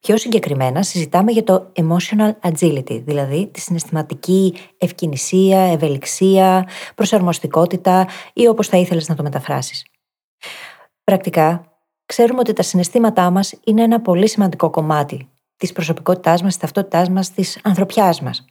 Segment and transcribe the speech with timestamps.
[0.00, 8.68] Πιο συγκεκριμένα συζητάμε για το emotional agility, δηλαδή τη συναισθηματική ευκαινησία, ευελιξία, προσαρμοστικότητα ή όπως
[8.68, 9.86] θα ήθελες να το μεταφράσεις.
[11.04, 16.60] Πρακτικά, ξέρουμε ότι τα συναισθήματά μας είναι ένα πολύ σημαντικό κομμάτι της προσωπικότητάς μας, της
[16.60, 18.44] ταυτότητάς μας, της ανθρωπιάς μας.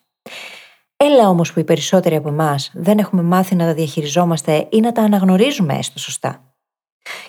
[0.98, 4.92] Έλα όμως που οι περισσότεροι από εμάς δεν έχουμε μάθει να τα διαχειριζόμαστε ή να
[4.92, 6.54] τα αναγνωρίζουμε έστω σωστά.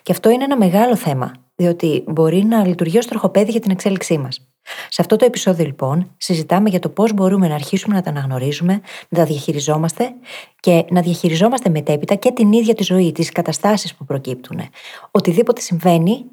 [0.02, 4.18] Και αυτό είναι ένα μεγάλο θέμα, διότι μπορεί να λειτουργεί ως τροχοπέδι για την εξέλιξή
[4.18, 4.48] μας.
[4.88, 8.80] Σε αυτό το επεισόδιο, λοιπόν, συζητάμε για το πώς μπορούμε να αρχίσουμε να τα αναγνωρίζουμε,
[9.08, 10.12] να τα διαχειριζόμαστε
[10.60, 14.60] και να διαχειριζόμαστε μετέπειτα και την ίδια τη ζωή, τις καταστάσεις που προκύπτουν.
[15.10, 16.24] Οτιδήποτε συμβαίνει,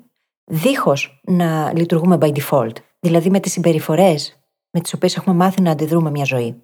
[0.44, 4.40] δίχως να λειτουργούμε by default, δηλαδή με τις συμπεριφορές
[4.72, 6.56] με τις οποίες έχουμε μάθει να αντιδρούμε μια ζωή.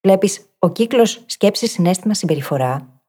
[0.00, 2.99] Βλέπεις, ο κύκλος σκέψης, συνέστημα, συμπεριφορά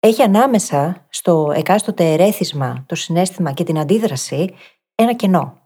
[0.00, 4.54] έχει ανάμεσα στο εκάστοτε ερέθισμα, το συνέστημα και την αντίδραση
[4.94, 5.58] ένα κενό.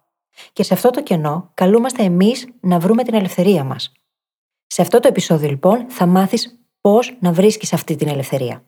[0.53, 3.93] Και σε αυτό το κενό καλούμαστε εμείς να βρούμε την ελευθερία μας.
[4.67, 8.65] Σε αυτό το επεισόδιο, λοιπόν, θα μάθεις πώς να βρίσκεις αυτή την ελευθερία.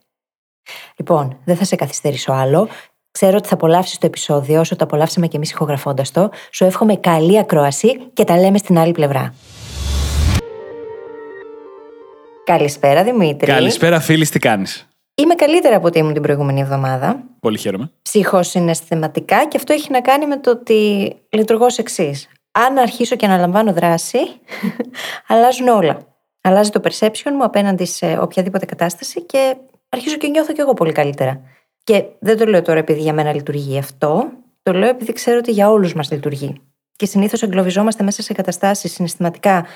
[0.97, 2.69] Λοιπόν, δεν θα σε καθυστερήσω άλλο.
[3.11, 6.31] Ξέρω ότι θα απολαύσεις το επεισόδιο όσο το απολαύσαμε και εμείς ηχογραφώντας το.
[6.51, 9.35] Σου εύχομαι καλή ακρόαση και τα λέμε στην άλλη πλευρά.
[12.45, 13.47] Καλησπέρα Δημήτρη.
[13.47, 17.25] Καλησπέρα, φίλης, τι κάνεις; Είμαι καλύτερα από ό,τι ήμουν την προηγούμενη εβδομάδα.
[17.41, 17.91] Πολύ χαίρομαι.
[18.03, 22.29] Ψυχοσυναισθηματικά και αυτό έχει να κάνει με το ότι λειτουργώ ως εξής.
[22.53, 24.19] Αν αρχίσω και αναλαμβάνω δράση,
[25.29, 25.99] αλλάζουν όλα.
[26.41, 29.57] Αλλάζει το perception μου απέναντι σε οποιαδήποτε κατάσταση και
[29.89, 31.41] αρχίζω και νιώθω κι εγώ πολύ καλύτερα.
[31.85, 34.31] Και δεν το λέω τώρα επειδή για μένα λειτουργεί αυτό,
[34.63, 36.61] το λέω επειδή ξέρω ότι για όλους μας λειτουργεί.
[36.97, 39.67] Και συνήθως εγκλωβιζόμαστε μέσα σε καταστάσεις συναισθηματικά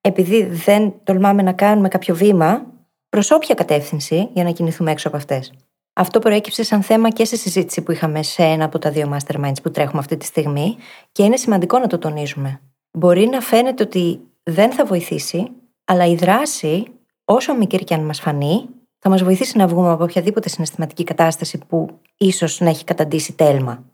[0.00, 2.66] επειδή δεν τολμάμε να κάνουμε κάποιο βήμα
[3.10, 5.52] προς όποια κατεύθυνση για να κινηθούμε έξω από αυτές.
[5.92, 9.62] Αυτό προέκυψε σαν θέμα και σε συζήτηση που είχαμε σε ένα από τα δύο masterminds
[9.62, 10.76] που τρέχουμε αυτή τη στιγμή
[11.12, 12.60] και είναι σημαντικό να το τονίζουμε.
[12.90, 15.50] Μπορεί να φαίνεται ότι δεν θα βοηθήσει,
[15.84, 16.86] αλλά η δράση,
[17.24, 18.68] όσο μικρή και αν μας φανεί,
[18.98, 23.84] θα μας βοηθήσει να βγούμε από οποιαδήποτε συναισθηματική κατάσταση που ίσως να έχει καταντήσει τέλμα.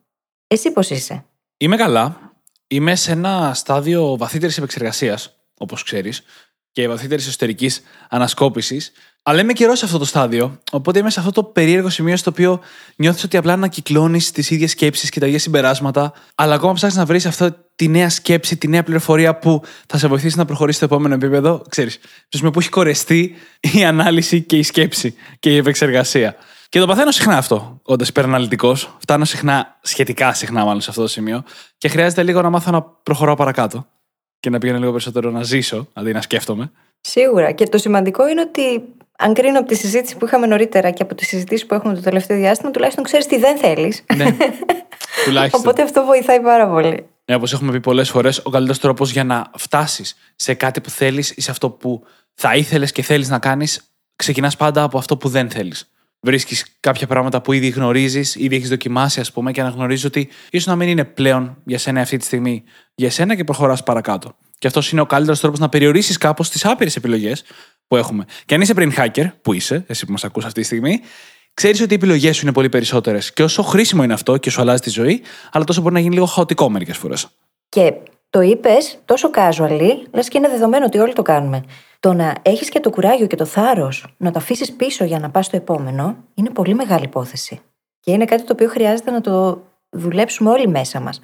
[0.46, 1.24] Εσύ πώς είσαι;
[1.56, 2.34] Είμαι καλά.
[2.66, 6.22] Είμαι σε ένα στάδιο βαθύτερης επεξεργασίας όπως ξέρεις,
[6.76, 8.92] και βαθύτερης εσωτερικής ανασκόπησης.
[9.22, 10.58] Αλλά είμαι καιρός σε αυτό το στάδιο.
[10.72, 12.60] Οπότε είμαι σε αυτό το περίεργο σημείο στο οποίο
[12.96, 17.04] νιώθεις ότι απλά ανακυκλώνεις τις ίδιες σκέψεις και τα ίδια συμπεράσματα, αλλά ακόμα ψάχνεις να
[17.04, 20.84] βρεις αυτή τη νέα σκέψη, τη νέα πληροφορία που θα σε βοηθήσει να προχωρήσεις στο
[20.84, 21.62] επόμενο επίπεδο.
[21.68, 21.94] Ξέρεις,
[22.28, 26.36] στο σημείο που έχει κορεστεί η ανάλυση και η σκέψη και η επεξεργασία.
[26.68, 28.96] Και το παθαίνω συχνά αυτό, όντας υπεραναλυτικός.
[28.98, 31.44] Φτάνω συχνά, σχετικά συχνά μάλλον σε αυτό το σημείο,
[31.78, 33.86] και χρειάζεται λίγο να μάθω να προχωράω παρακάτω
[34.40, 36.70] και να πήγαινε λίγο περισσότερο να ζήσω αντί να σκέφτομαι.
[37.00, 37.52] Σίγουρα.
[37.52, 38.82] Και το σημαντικό είναι ότι
[39.18, 42.00] αν κρίνω από τη συζήτηση που είχαμε νωρίτερα και από τις συζητήσεις που έχουμε το
[42.00, 44.04] τελευταίο διάστημα, τουλάχιστον ξέρεις τι δεν θέλεις.
[44.16, 44.36] Ναι.
[45.24, 45.60] τουλάχιστον.
[45.60, 47.06] Οπότε αυτό βοηθάει πάρα πολύ.
[47.24, 50.90] Ναι, όπως έχουμε πει πολλές φορές, ο καλύτερος τρόπος για να φτάσεις σε κάτι που
[50.90, 52.02] θέλεις ή σε αυτό που
[52.34, 55.90] θα ήθελες και θέλεις να κάνεις, ξεκινάς πάντα από αυτό που δεν θέλεις
[56.26, 60.66] βρίσκεις κάποια πράγματα που ήδη γνωρίζεις, ήδη έχεις δοκιμάσει, ας πούμε, και αναγνωρίζεις ότι ίσως
[60.66, 62.64] να μην είναι πλέον για σένα αυτή τη στιγμή
[62.94, 64.36] για σένα και προχωράς παρακάτω.
[64.58, 67.44] Και αυτός είναι ο καλύτερος τρόπος να περιορίσεις κάπως τις άπειρες επιλογές
[67.86, 68.24] που έχουμε.
[68.44, 71.00] Και αν είσαι brain hacker, που είσαι, εσύ που μας ακούς αυτή τη στιγμή,
[71.54, 73.32] ξέρεις ότι οι επιλογές σου είναι πολύ περισσότερες.
[73.32, 75.22] Και όσο χρήσιμο είναι αυτό και σου αλλάζει τη ζωή,
[75.52, 77.26] αλλά τόσο μπορεί να γίνει λίγο χαοτικό μερικές φορές.
[77.68, 77.92] Και
[78.30, 81.64] το είπες τόσο casually, λες και είναι δεδομένο ότι όλοι το κάνουμε.
[82.06, 85.30] Το να έχεις και το κουράγιο και το θάρρος να το αφήσεις πίσω για να
[85.30, 87.60] πας στο επόμενο είναι πολύ μεγάλη υπόθεση.
[88.00, 91.20] Και είναι κάτι το οποίο χρειάζεται να το δουλέψουμε όλοι μέσα μας.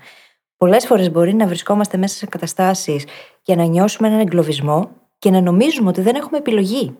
[0.56, 3.04] Πολλές φορές μπορεί να βρισκόμαστε μέσα σε καταστάσεις
[3.42, 6.96] και να νιώσουμε έναν εγκλωβισμό και να νομίζουμε ότι δεν έχουμε επιλογή.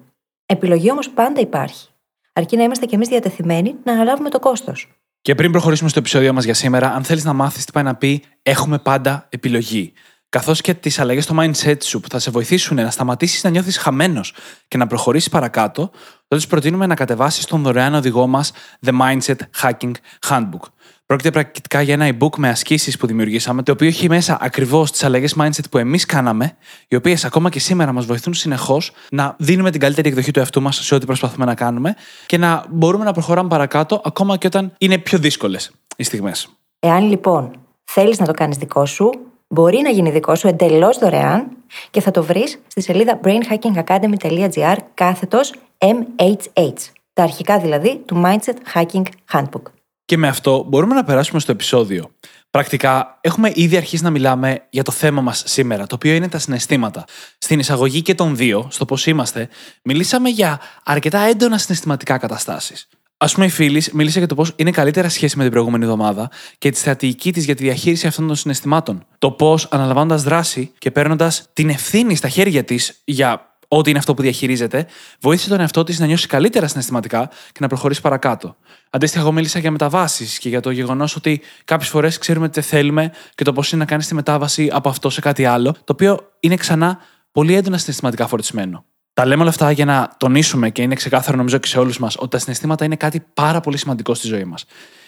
[0.47, 1.89] Επιλογή όμως πάντα υπάρχει.
[2.33, 4.89] Αρκεί να είμαστε κι εμείς διατεθειμένοι να αναλάβουμε το κόστος.
[5.21, 7.95] Και πριν προχωρήσουμε στο επεισόδιο μας για σήμερα, αν θέλεις να μάθεις τι πάει να
[7.95, 9.93] πει, έχουμε πάντα επιλογή
[10.33, 13.79] καθώς και τις αλλαγές στο mindset σου που θα σε βοηθήσουν να σταματήσεις να νιώθεις
[13.79, 14.35] χαμένος
[14.69, 15.91] και να προχωρήσεις παρακάτω,
[16.29, 18.53] τότε προτείνουμε να κατεβάσεις τον δωρεάν οδηγό μας
[18.87, 19.93] The Mindset Hacking
[20.29, 20.63] Handbook.
[21.07, 25.05] Πρόκειται πρακτικά για ένα e-book με ασκήσεις που δημιουργήσαμε, το οποίο έχει μέσα ακριβώς τις
[25.05, 26.57] αλλαγές mindset που εμείς κάναμε,
[26.89, 30.63] οι οποίες ακόμα και σήμερα μας βοηθούν συνεχώς να δίνουμε την καλύτερη εκδοχή του εαυτού
[30.63, 31.95] μας σε ό,τι προσπαθούμε να κάνουμε
[32.27, 36.49] και να μπορούμε να προχωράμε παρακάτω ακόμα και όταν είναι πιο δύσκολες οι στιγμές.
[36.79, 37.51] Εάν λοιπόν
[37.85, 39.11] θέλεις να το κάνεις δικό σου,
[39.53, 41.47] μπορεί να γίνει δικό σου εντελώς δωρεάν
[41.91, 46.73] και θα το βρεις στη σελίδα brainhackingacademy.gr κάθετος MHH.
[47.13, 49.03] Τα αρχικά δηλαδή του Mindset Hacking
[49.33, 49.63] Handbook.
[50.05, 52.11] Και με αυτό μπορούμε να περάσουμε στο επεισόδιο.
[52.51, 56.39] Πρακτικά, έχουμε ήδη αρχίσει να μιλάμε για το θέμα μας σήμερα, το οποίο είναι τα
[56.39, 57.05] συναισθήματα.
[57.39, 59.49] Στην εισαγωγή και των δύο, στο πώς είμαστε,
[59.83, 62.89] μιλήσαμε για αρκετά έντονα συναισθηματικά καταστάσεις.
[63.23, 66.31] Α πούμε, η φίλης μίλησε για το πώς είναι καλύτερα σχέση με την προηγούμενη εβδομάδα
[66.59, 69.07] και τη στρατηγική της για τη διαχείριση αυτών των συναισθημάτων.
[69.19, 74.15] Το πώς, αναλαμβάνοντας δράση και παίρνοντας την ευθύνη στα χέρια της για ό,τι είναι αυτό
[74.15, 74.87] που διαχειρίζεται,
[75.21, 78.57] βοήθησε τον εαυτό της να νιώσει καλύτερα συναισθηματικά και να προχωρήσει παρακάτω.
[78.91, 83.13] Αντίστοιχα, εγώ μίλησα για μεταβάσεις και για το γεγονός ότι κάποιες φορές ξέρουμε τι θέλουμε
[83.35, 86.19] και το πώς είναι να κάνεις τη μετάβαση από αυτό σε κάτι άλλο, το οποίο
[86.41, 86.99] είναι ξανά
[87.33, 88.85] πολύ έντονα συναισθηματικά φορτισμένο.
[89.15, 92.17] Τα λέμε όλα αυτά για να τονίσουμε και είναι ξεκάθαρο νομίζω και σε όλους μας
[92.19, 94.65] ότι τα συναισθήματα είναι κάτι πάρα πολύ σημαντικό στη ζωή μας.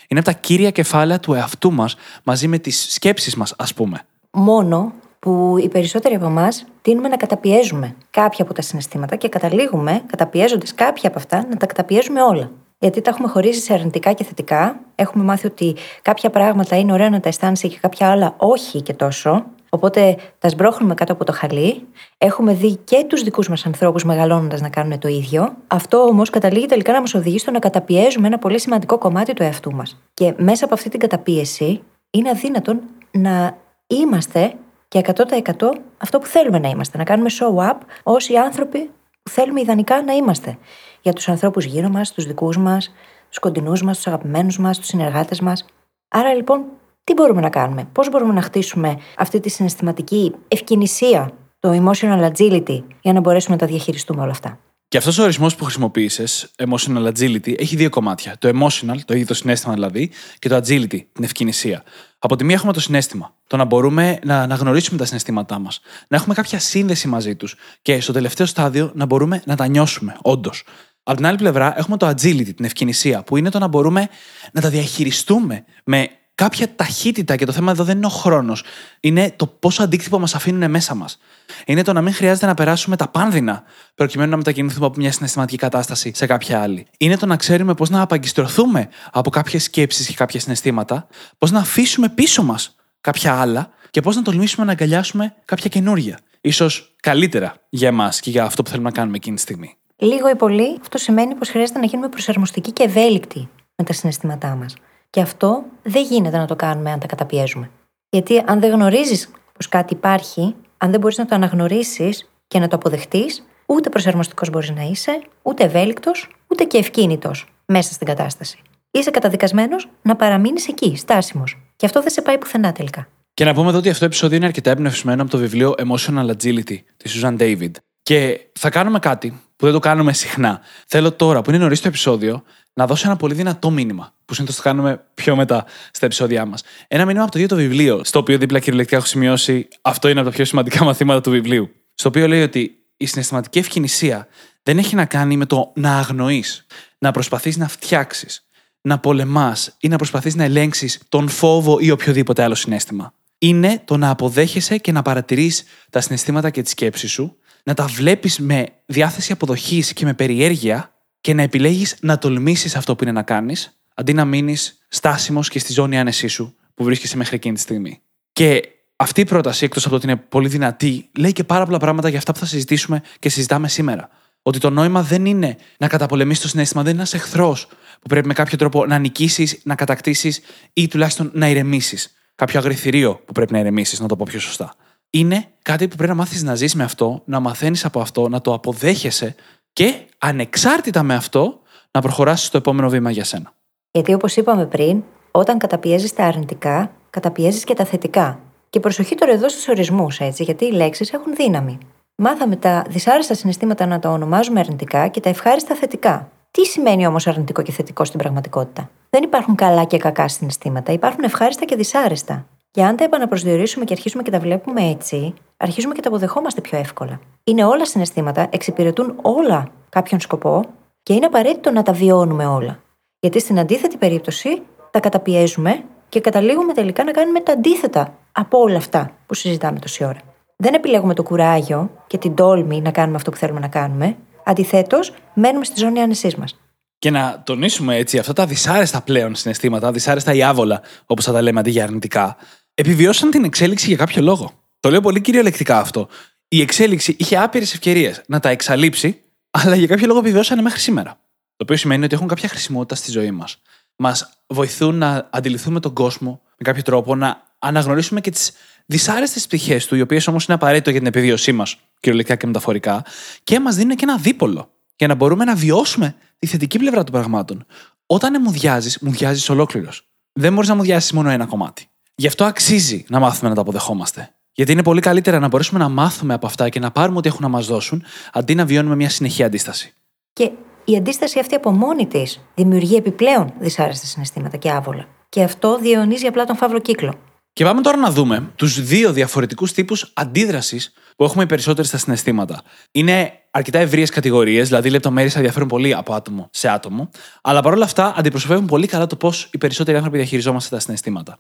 [0.09, 4.01] Είναι από τα κύρια κεφάλαια του εαυτού μας μαζί με τις σκέψεις μας, ας πούμε.
[4.31, 10.03] Μόνο που οι περισσότεροι από εμάς τείνουμε να καταπιέζουμε κάποια από τα συναισθήματα και καταλήγουμε,
[10.07, 12.51] καταπιέζοντας κάποια από αυτά, να τα καταπιέζουμε όλα.
[12.79, 14.81] Γιατί τα έχουμε χωρίσει σε αρνητικά και θετικά.
[14.95, 18.93] Έχουμε μάθει ότι κάποια πράγματα είναι ωραία να τα αισθάνεσαι και κάποια άλλα όχι και
[18.93, 19.45] τόσο.
[19.75, 21.87] Οπότε τα σμπρώχνουμε κάτω από το χαλί.
[22.19, 25.55] Έχουμε δει και τους δικούς μας ανθρώπους μεγαλώνοντας να κάνουν το ίδιο.
[25.67, 29.43] Αυτό όμως καταλήγει τελικά να μας οδηγεί στο να καταπιέζουμε ένα πολύ σημαντικό κομμάτι του
[29.43, 30.01] εαυτού μας.
[30.15, 32.81] Και μέσα από αυτή την καταπίεση είναι αδύνατον
[33.11, 33.57] να
[33.87, 34.55] είμαστε
[34.89, 36.99] και 100% αυτό που θέλουμε να είμαστε.
[36.99, 38.91] Να κάνουμε show up ω οι άνθρωποι
[39.23, 40.59] που θέλουμε ιδανικά να είμαστε.
[41.03, 42.93] Για τους ανθρώπους γύρω μας, τους δικούς μας,
[43.29, 45.65] τους κοντινούς μας, τους αγαπημένους μας, τους συνεργάτες μας.
[46.09, 46.65] Άρα λοιπόν,
[47.05, 51.31] τι μπορούμε να κάνουμε, πώς μπορούμε να χτίσουμε αυτή τη συναισθηματική ευκαινησία,
[51.61, 54.59] το emotional agility, για να μπορέσουμε να τα διαχειριστούμε όλα αυτά;
[54.89, 58.37] Και αυτός ο ορισμός που χρησιμοποίησες, emotional agility, έχει δύο κομμάτια.
[58.39, 61.83] Το emotional, το ίδιο το συνέστημα δηλαδή, και το agility, την ευκαινησία.
[62.19, 63.35] Από τη μία έχουμε το συνέστημα.
[63.47, 65.81] Το να μπορούμε να αναγνωρίσουμε τα συναισθήματά μας.
[66.09, 67.57] Να έχουμε κάποια σύνδεση μαζί τους.
[67.83, 70.65] Και στο τελευταίο στάδιο να μπορούμε να τα νιώσουμε, όντως.
[71.03, 74.09] Από την άλλη πλευρά έχουμε το agility, την ευκαινησία, που είναι το να μπορούμε
[74.53, 78.65] να τα διαχειριστούμε με κάποια ταχύτητα και το θέμα εδώ δεν είναι ο χρόνος.
[79.01, 81.19] Είναι το πόσο αντίκτυπο μας αφήνουν μέσα μας.
[81.67, 83.63] Είναι το να μην χρειάζεται να περάσουμε τα πάνδυνα
[83.95, 86.87] προκειμένου να μετακινηθούμε από μια συναισθηματική κατάσταση σε κάποια άλλη.
[86.99, 91.07] Είναι το να ξέρουμε πώς να απαγκιστρωθούμε από κάποιες σκέψεις και κάποια συναισθήματα,
[91.39, 96.19] πώς να αφήσουμε πίσω μας κάποια άλλα και πώς να τολμήσουμε να αγκαλιάσουμε κάποια καινούργια.
[96.51, 96.67] σω
[97.01, 99.77] καλύτερα για εμάς και για αυτό που θέλουμε να κάνουμε εκείνη τη στιγμή.
[99.97, 104.55] Λίγο ή πολύ, αυτό σημαίνει πως χρειάζεται να γίνουμε προσαρμοστικοί και ευέλικτοι με τα συναισθήματά
[104.55, 104.75] μας.
[105.15, 107.71] Και αυτό δεν γίνεται να το κάνουμε αν τα καταπιέζουμε.
[108.09, 112.69] Γιατί αν δεν γνωρίζεις πως κάτι υπάρχει, αν δεν μπορείς να το αναγνωρίσεις και να
[112.69, 118.59] το αποδεχτείς, ούτε προσαρμοστικός μπορείς να είσαι, ούτε ευέλικτος, ούτε και ευκίνητος μέσα στην κατάσταση.
[118.91, 121.59] Είσαι καταδικασμένος να παραμείνεις εκεί, στάσιμος.
[121.77, 123.09] Και αυτό δεν σε πάει πουθενά τελικά.
[123.35, 126.27] Και να πούμε εδώ ότι αυτό το επεισόδιο είναι αρκετά εμπνευσμένο από το βιβλίο Emotional
[126.27, 127.71] Agility τη Susan David.
[128.03, 130.61] Και θα κάνουμε κάτι που δεν το κάνουμε συχνά.
[130.87, 132.43] Θέλω τώρα, που είναι νωρίς το επεισόδιο,
[132.75, 136.63] να δώσω ένα πολύ δυνατό μήνυμα, που συνήθως το κάνουμε πιο μετά στα επεισόδια μας.
[136.89, 140.21] Ένα μήνυμα από το ίδιο το βιβλίο, στο οποίο δίπλα κυριολεκτικά έχω σημειώσει αυτό είναι
[140.21, 141.71] από τα πιο σημαντικά μαθήματα του βιβλίου.
[141.95, 144.29] Στο οποίο λέει ότι η συναισθηματική ευκαινησία
[144.63, 146.67] δεν έχει να κάνει με το να αγνοείς,
[146.99, 148.47] να προσπαθείς να φτιάξεις,
[148.81, 153.15] να πολεμάς ή να προσπαθείς να ελέγξεις τον φόβο ή οποιοδήποτε άλλο συνέστημα.
[153.39, 157.87] Είναι το να αποδέχεσαι και να παρατηρείς τα συναισθήματα και τις σκέψεις σου, να τα
[157.87, 163.13] βλέπεις με διάθεση αποδοχής και με περιέργεια και να επιλέγεις να τολμήσεις αυτό που είναι
[163.13, 167.55] να κάνεις, αντί να μείνεις στάσιμος και στη ζώνη άνεσής σου που βρίσκεσαι μέχρι εκείνη
[167.55, 168.01] τη στιγμή.
[168.33, 168.63] Και
[168.97, 172.09] αυτή η πρόταση, εκτός από το ότι είναι πολύ δυνατή, λέει και πάρα πολλά πράγματα
[172.09, 174.09] για αυτά που θα συζητήσουμε και συζητάμε σήμερα.
[174.43, 177.67] Ότι το νόημα δεν είναι να καταπολεμήσεις το συνέστημα, δεν είναι ένας εχθρός
[178.01, 180.41] που πρέπει με κάποιο τρόπο να νικήσεις, να κατακτήσεις
[180.73, 182.15] ή τουλάχιστον να ηρεμήσεις.
[182.35, 184.75] Κάποιο αγριθυρίο που πρέπει να ηρεμήσεις, να το πω πιο σωστά.
[185.15, 188.41] Είναι κάτι που πρέπει να μάθεις να ζεις με αυτό, να μαθαίνεις από αυτό, να
[188.41, 189.35] το αποδέχεσαι
[189.73, 193.53] και ανεξάρτητα με αυτό να προχωράσεις στο επόμενο βήμα για σένα.
[193.91, 198.41] Γιατί όπως είπαμε πριν, όταν καταπιέζεις τα αρνητικά, καταπιέζεις και τα θετικά.
[198.71, 201.79] Και προσοχή τώρα εδώ στους ορισμούς, έτσι, γιατί οι λέξεις έχουν δύναμη.
[202.15, 206.31] Μάθαμε τα δυσάρεστα συναισθήματα να τα ονομάζουμε αρνητικά και τα ευχάριστα θετικά.
[206.51, 211.25] Τι σημαίνει όμως αρνητικό και θετικό στην πραγματικότητα; Δεν υπάρχουν καλά και κακά συναισθήματα, υπάρχουν
[211.25, 212.47] ευχάριστα και δυσάρεστα.
[212.75, 216.79] Και αν τα επαναπροσδιορίσουμε και αρχίσουμε και τα βλέπουμε έτσι, αρχίζουμε και τα αποδεχόμαστε πιο
[216.79, 217.21] εύκολα.
[217.45, 220.65] Είναι όλα συναισθήματα, εξυπηρετούν όλα κάποιον σκοπό
[221.03, 222.81] και είναι απαραίτητο να τα βιώνουμε όλα.
[223.21, 228.77] Γιατί στην αντίθετη περίπτωση τα καταπιέζουμε και καταλήγουμε τελικά να κάνουμε τα αντίθετα από όλα
[228.77, 230.19] αυτά που συζητάμε τόση ώρα.
[230.57, 234.17] Δεν επιλέγουμε το κουράγιο και την τόλμη να κάνουμε αυτό που θέλουμε να κάνουμε.
[234.45, 236.59] Αντιθέτως, μένουμε στη ζώνη άνεσής μας.
[236.99, 241.43] Και να τονίσουμε έτσι αυτά τα δυσάρεστα πλέον συναισθήματα, δυσάρεστα ή άβολα, όπως θα τα
[241.43, 242.37] λέμε αντί για αρνητικά,
[242.75, 244.53] επιβιώσαν την εξέλιξη για κάποιο λόγο.
[244.81, 246.09] Το λέω πολύ κυριολεκτικά αυτό.
[246.49, 251.11] Η εξέλιξη είχε άπειρες ευκαιρίες να τα εξαλείψει, αλλά για κάποιο λόγο επιβιώσανε μέχρι σήμερα.
[251.57, 253.63] Το οποίο σημαίνει ότι έχουν κάποια χρησιμότητα στη ζωή μας.
[253.97, 258.53] Μας βοηθούν να αντιληφθούμε τον κόσμο με κάποιο τρόπο, να αναγνωρίσουμε και τις
[258.87, 263.05] δυσάρεστες πτυχές του, οι οποίες όμως είναι απαραίτητο για την επιβίωσή μας, κυριολεκτικά και μεταφορικά,
[263.45, 267.13] και μας δίνουν και ένα δίπολο για να μπορούμε να βιώσουμε τη θετική πλευρά των
[267.13, 267.67] πραγμάτων.
[268.07, 270.09] Όταν μουδιάζει, μουδιάζει ολόκληρος.
[270.33, 271.89] Δεν μπορείς να μουδιάσει μόνο ένα κομμάτι.
[272.17, 274.35] Γι' αυτό αξίζει να μάθουμε να τα αποδεχόμαστε.
[274.53, 277.43] Γιατί είναι πολύ καλύτερα να μπορέσουμε να μάθουμε από αυτά και να πάρουμε ό,τι έχουν
[277.43, 279.93] να μας δώσουν, αντί να βιώνουμε μια συνεχή αντίσταση.
[280.33, 280.51] Και
[280.85, 285.07] η αντίσταση αυτή από μόνη της δημιουργεί επιπλέον δυσάρεστα συναισθήματα και άβολα.
[285.29, 287.15] Και αυτό διαιωνίζει απλά τον φαύλο κύκλο.
[287.53, 291.99] Και πάμε τώρα να δούμε τους δύο διαφορετικούς τύπους αντίδρασης που έχουμε οι περισσότεροι στα
[291.99, 292.63] συναισθήματα.
[292.91, 297.11] Είναι αρκετά ευρείες κατηγορίες, δηλαδή οι λεπτομέρειες θα διαφέρουν πολύ από άτομο σε άτομο,
[297.43, 301.39] αλλά παρόλα αυτά αντιπροσωπεύουν πολύ καλά το πώς οι περισσότεροι άνθρωποι διαχειριζόμαστε τα συναισθήματα.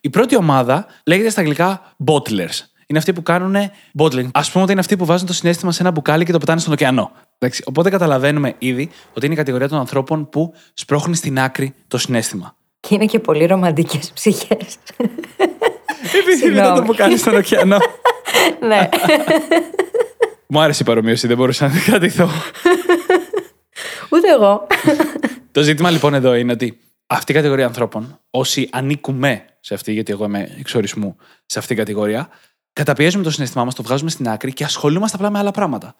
[0.00, 2.58] Η πρώτη ομάδα λέγεται στα αγγλικά bottlers.
[2.86, 3.56] Είναι αυτοί που κάνουν
[3.98, 4.28] bottling.
[4.32, 6.60] Α πούμε ότι είναι αυτοί που βάζουν το συνέστημα σε ένα μπουκάλι και το πετάνε
[6.60, 7.10] στον ωκεανό.
[7.38, 11.98] Εντάξει, οπότε καταλαβαίνουμε ήδη ότι είναι η κατηγορία των ανθρώπων που σπρώχνει στην άκρη το
[11.98, 12.54] συνέστημα.
[12.80, 14.78] Και είναι και πολύ ρομαντικές ψυχές.
[16.20, 17.78] Επειδή δεν το μπουκάλι στον ωκεανό.
[18.68, 18.88] ναι.
[20.46, 22.28] Μου άρεσε η παρομοίωση, δεν μπορούσα να την κρατηθώ.
[24.10, 24.66] Ούτε εγώ.
[25.52, 30.12] το ζήτημα λοιπόν εδώ είναι ότι αυτή η κατηγορία ανθρώπων, όσοι ανήκουμε σε αυτή, γιατί
[30.12, 32.28] εγώ είμαι εξορισμού σε αυτή την κατηγορία,
[32.72, 35.94] καταπιέζουμε το συναισθημά μας, το βγάζουμε στην άκρη και ασχολούμαστε απλά με άλλα πράγματα.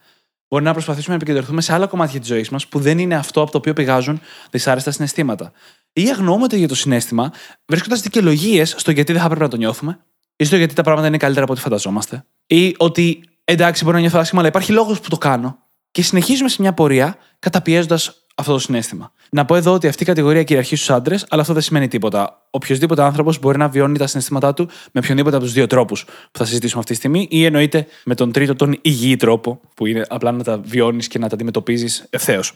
[0.49, 3.43] Μπορεί να προσπαθήσουμε να επικεντρωθούμε σε άλλα κομμάτια της ζωής μας που δεν είναι αυτό
[3.43, 5.53] από το οποίο πηγάζουν δυσάρεστα συναισθήματα.
[5.93, 7.33] Ή αγνοούμαστε για το συνέστημα,
[7.67, 9.99] βρίσκοντας δικαιολογίες στο γιατί δεν θα έπρεπε να το νιώθουμε,
[10.37, 14.01] ή στο γιατί τα πράγματα είναι καλύτερα από ό,τι φανταζόμαστε, ή ότι εντάξει, μπορεί να
[14.01, 15.59] νιώθω άσχημα, αλλά υπάρχει λόγος που το κάνω.
[15.91, 19.13] Και συνεχίζουμε σε μια πορεία καταπιέζοντας αυτό το συνέστημα.
[19.31, 22.47] Να πω εδώ ότι αυτή η κατηγορία κυριαρχεί στους άντρες, αλλά αυτό δεν σημαίνει τίποτα.
[22.51, 26.39] Οποιοδήποτε άνθρωπος μπορεί να βιώνει τα συναισθήματά του με οποιονδήποτε από τους δύο τρόπους που
[26.39, 30.05] θα συζητήσουμε αυτή τη στιγμή, ή εννοείται με τον τρίτο, τον υγιή τρόπο, που είναι
[30.09, 32.53] απλά να τα βιώνεις και να τα αντιμετωπίζεις ευθέως.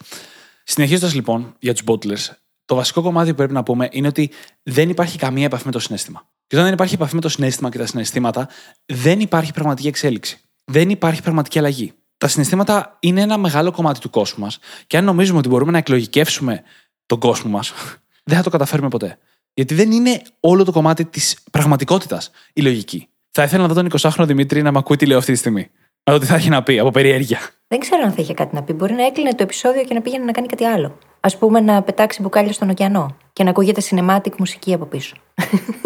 [0.64, 4.30] Συνεχίζοντας λοιπόν για τους bottlers, το βασικό κομμάτι που πρέπει να πούμε είναι ότι
[4.62, 6.28] δεν υπάρχει καμία επαφή με το συνέστημα.
[6.46, 8.48] Και όταν δεν υπάρχει επαφή με το συνέστημα και τα συναισθήματα,
[8.86, 10.38] δεν υπάρχει πραγματική εξέλιξη.
[10.64, 11.92] Δεν υπάρχει πραγματική αλλαγή
[12.24, 14.58] τα συναισθήματα είναι ένα μεγάλο κομμάτι του κόσμου μας.
[14.86, 16.62] Και αν νομίζουμε ότι μπορούμε να εκλογικεύσουμε
[17.06, 17.72] τον κόσμο μας,
[18.28, 19.18] δεν θα το καταφέρουμε ποτέ.
[19.54, 23.08] Γιατί δεν είναι όλο το κομμάτι της πραγματικότητας η λογική.
[23.30, 25.70] Θα ήθελα να δω τον 20χρονο Δημήτρη να με ακούει τι λέω αυτή τη στιγμή.
[26.04, 27.38] Να δω τι θα έχει να πει από περιέργεια.
[27.68, 28.72] Δεν ξέρω αν θα είχε κάτι να πει.
[28.72, 30.98] Μπορεί να έκλεινε το επεισόδιο και να πήγαινε να κάνει κάτι άλλο.
[31.20, 35.16] Α πούμε να πετάξει μπουκάλια στον ωκεανό και να ακούγεται cinematic μουσική από πίσω.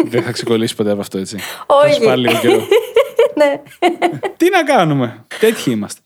[0.05, 1.37] Δεν θα ξεκολλήσει ποτέ από αυτό έτσι.
[1.65, 1.99] Όχι.
[1.99, 2.55] Θα πάλι λίγο καιρό.
[3.39, 3.61] ναι.
[4.37, 6.01] Τι να κάνουμε; Τέτοιοι είμαστε.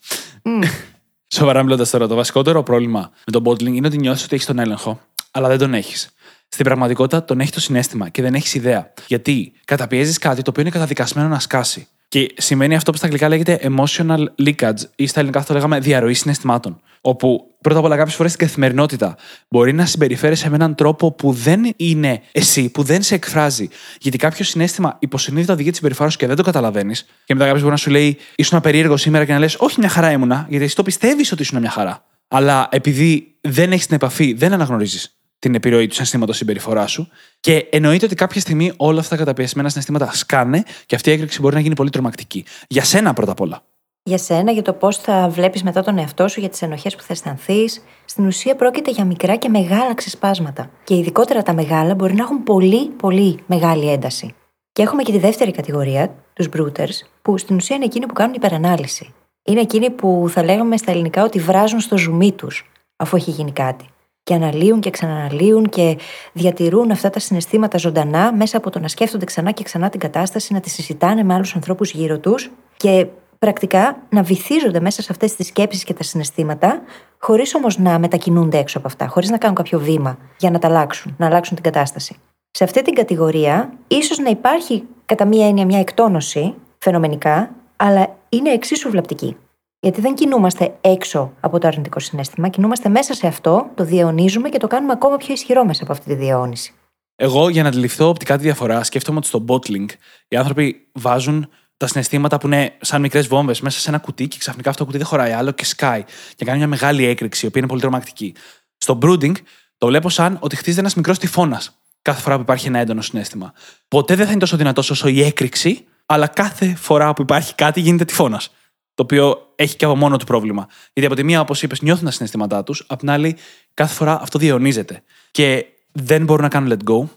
[1.27, 4.59] Σοβαρά μιλώντας τώρα, το βασικότερο πρόβλημα με τον bottling είναι ότι νιώθεις ότι έχεις τον
[4.59, 4.99] έλεγχο,
[5.31, 6.09] αλλά δεν τον έχεις.
[6.47, 8.93] Στην πραγματικότητα τον έχει το συνέστημα και δεν έχεις ιδέα.
[9.07, 11.87] Γιατί καταπιέζεις κάτι το οποίο είναι καταδικασμένο να σκάσει.
[12.07, 15.79] Και σημαίνει αυτό που στα αγγλικά λέγεται emotional leakage ή στα ελληνικά θα το λέγαμε
[15.79, 16.81] διαρροή συναισθημάτων.
[17.01, 19.15] Όπου πρώτα απ' όλα κάποιες φορές στην καθημερινότητα
[19.49, 23.69] μπορεί να συμπεριφέρεσαι με έναν τρόπο που δεν είναι εσύ, που δεν σε εκφράζει.
[23.99, 27.05] Γιατί κάποιο συνέστημα υποσυνείδητα οδηγεί τη συμπεριφορά σου και δεν το καταλαβαίνεις.
[27.25, 29.89] Και μετά κάποιος μπορεί να σου λέει ήσουν περίεργο σήμερα και να λες Όχι, μια
[29.89, 32.05] χαρά ήμουνα, γιατί εσύ το πιστεύεις ότι ήσουν μια χαρά.
[32.27, 37.09] Αλλά επειδή δεν έχεις την επαφή, δεν αναγνωρίζεις την επιρροή του συναισθήματος συμπεριφορά σου.
[37.39, 41.39] Και εννοείται ότι κάποια στιγμή όλα αυτά τα καταπιεσμένα συναισθήματα σκάνε και αυτή η έκρηξη
[41.41, 42.45] μπορεί να γίνει πολύ τρομακτική.
[42.67, 43.63] Για σένα πρώτα απ' όλα.
[44.05, 47.01] Για σένα, για το πώς θα βλέπεις μετά τον εαυτό σου, για τις ενοχές που
[47.01, 47.83] θα αισθανθείς.
[48.05, 50.69] Στην ουσία πρόκειται για μικρά και μεγάλα ξεσπάσματα.
[50.83, 54.35] Και ειδικότερα τα μεγάλα μπορεί να έχουν πολύ, πολύ μεγάλη ένταση.
[54.71, 58.33] Και έχουμε και τη δεύτερη κατηγορία, τους brooters, που στην ουσία είναι εκείνοι που κάνουν
[58.33, 59.13] υπερανάλυση.
[59.43, 63.51] Είναι εκείνοι που θα λέγαμε στα ελληνικά ότι βράζουν στο ζουμί τους, αφού έχει γίνει
[63.51, 63.85] κάτι
[64.23, 65.97] και αναλύουν και ξαναναλύουν και
[66.33, 70.53] διατηρούν αυτά τα συναισθήματα ζωντανά μέσα από το να σκέφτονται ξανά και ξανά την κατάσταση,
[70.53, 73.07] να τη συζητάνε με άλλους ανθρώπους γύρω τους και
[73.43, 76.81] πρακτικά να βυθίζονται μέσα σε αυτές τις σκέψεις και τα συναισθήματα,
[77.19, 80.67] χωρίς όμως να μετακινούνται έξω από αυτά, χωρίς να κάνουν κάποιο βήμα για να τα
[80.67, 82.15] αλλάξουν, να αλλάξουν την κατάσταση.
[82.51, 88.49] Σε αυτή την κατηγορία, ίσως να υπάρχει κατά μία έννοια μια εκτόνωση φαινομενικά, αλλά είναι
[88.49, 89.37] εξίσου βλαπτική.
[89.79, 94.57] Γιατί δεν κινούμαστε έξω από το αρνητικό συνέστημα, κινούμαστε μέσα σε αυτό, το διαιωνίζουμε και
[94.57, 96.73] το κάνουμε ακόμα πιο ισχυρό μέσα από αυτή τη διαιώνιση.
[97.15, 99.89] Εγώ, για να αντιληφθώ οπτικά τη διαφορά, σκέφτομαι ότι στο bottling
[100.27, 101.49] οι άνθρωποι βάζουν
[101.83, 104.85] τα συναισθήματα που είναι σαν μικρές βόμβες μέσα σε ένα κουτί και ξαφνικά αυτό το
[104.85, 106.03] κουτί δεν χωράει άλλο και σκάει
[106.35, 108.35] και κάνει μια μεγάλη έκρηξη, η οποία είναι πολύ τρομακτική.
[108.77, 109.33] Στο brooding
[109.77, 113.53] το βλέπω σαν ότι χτίζεται ένας μικρός τυφώνας κάθε φορά που υπάρχει ένα έντονο συνέστημα.
[113.87, 117.79] Ποτέ δεν θα είναι τόσο δυνατός όσο η έκρηξη, αλλά κάθε φορά που υπάρχει κάτι
[117.79, 118.53] γίνεται τυφώνας.
[118.95, 120.67] Το οποίο έχει και από μόνο του πρόβλημα.
[120.93, 123.37] Γιατί από τη μία, όπως είπες, νιώθουν τα συναισθήματά τους, απ' την άλλη,
[123.73, 125.03] κάθε φορά αυτό διαιωνίζεται.
[125.31, 127.07] Και δεν μπορούν να κάνουν let go,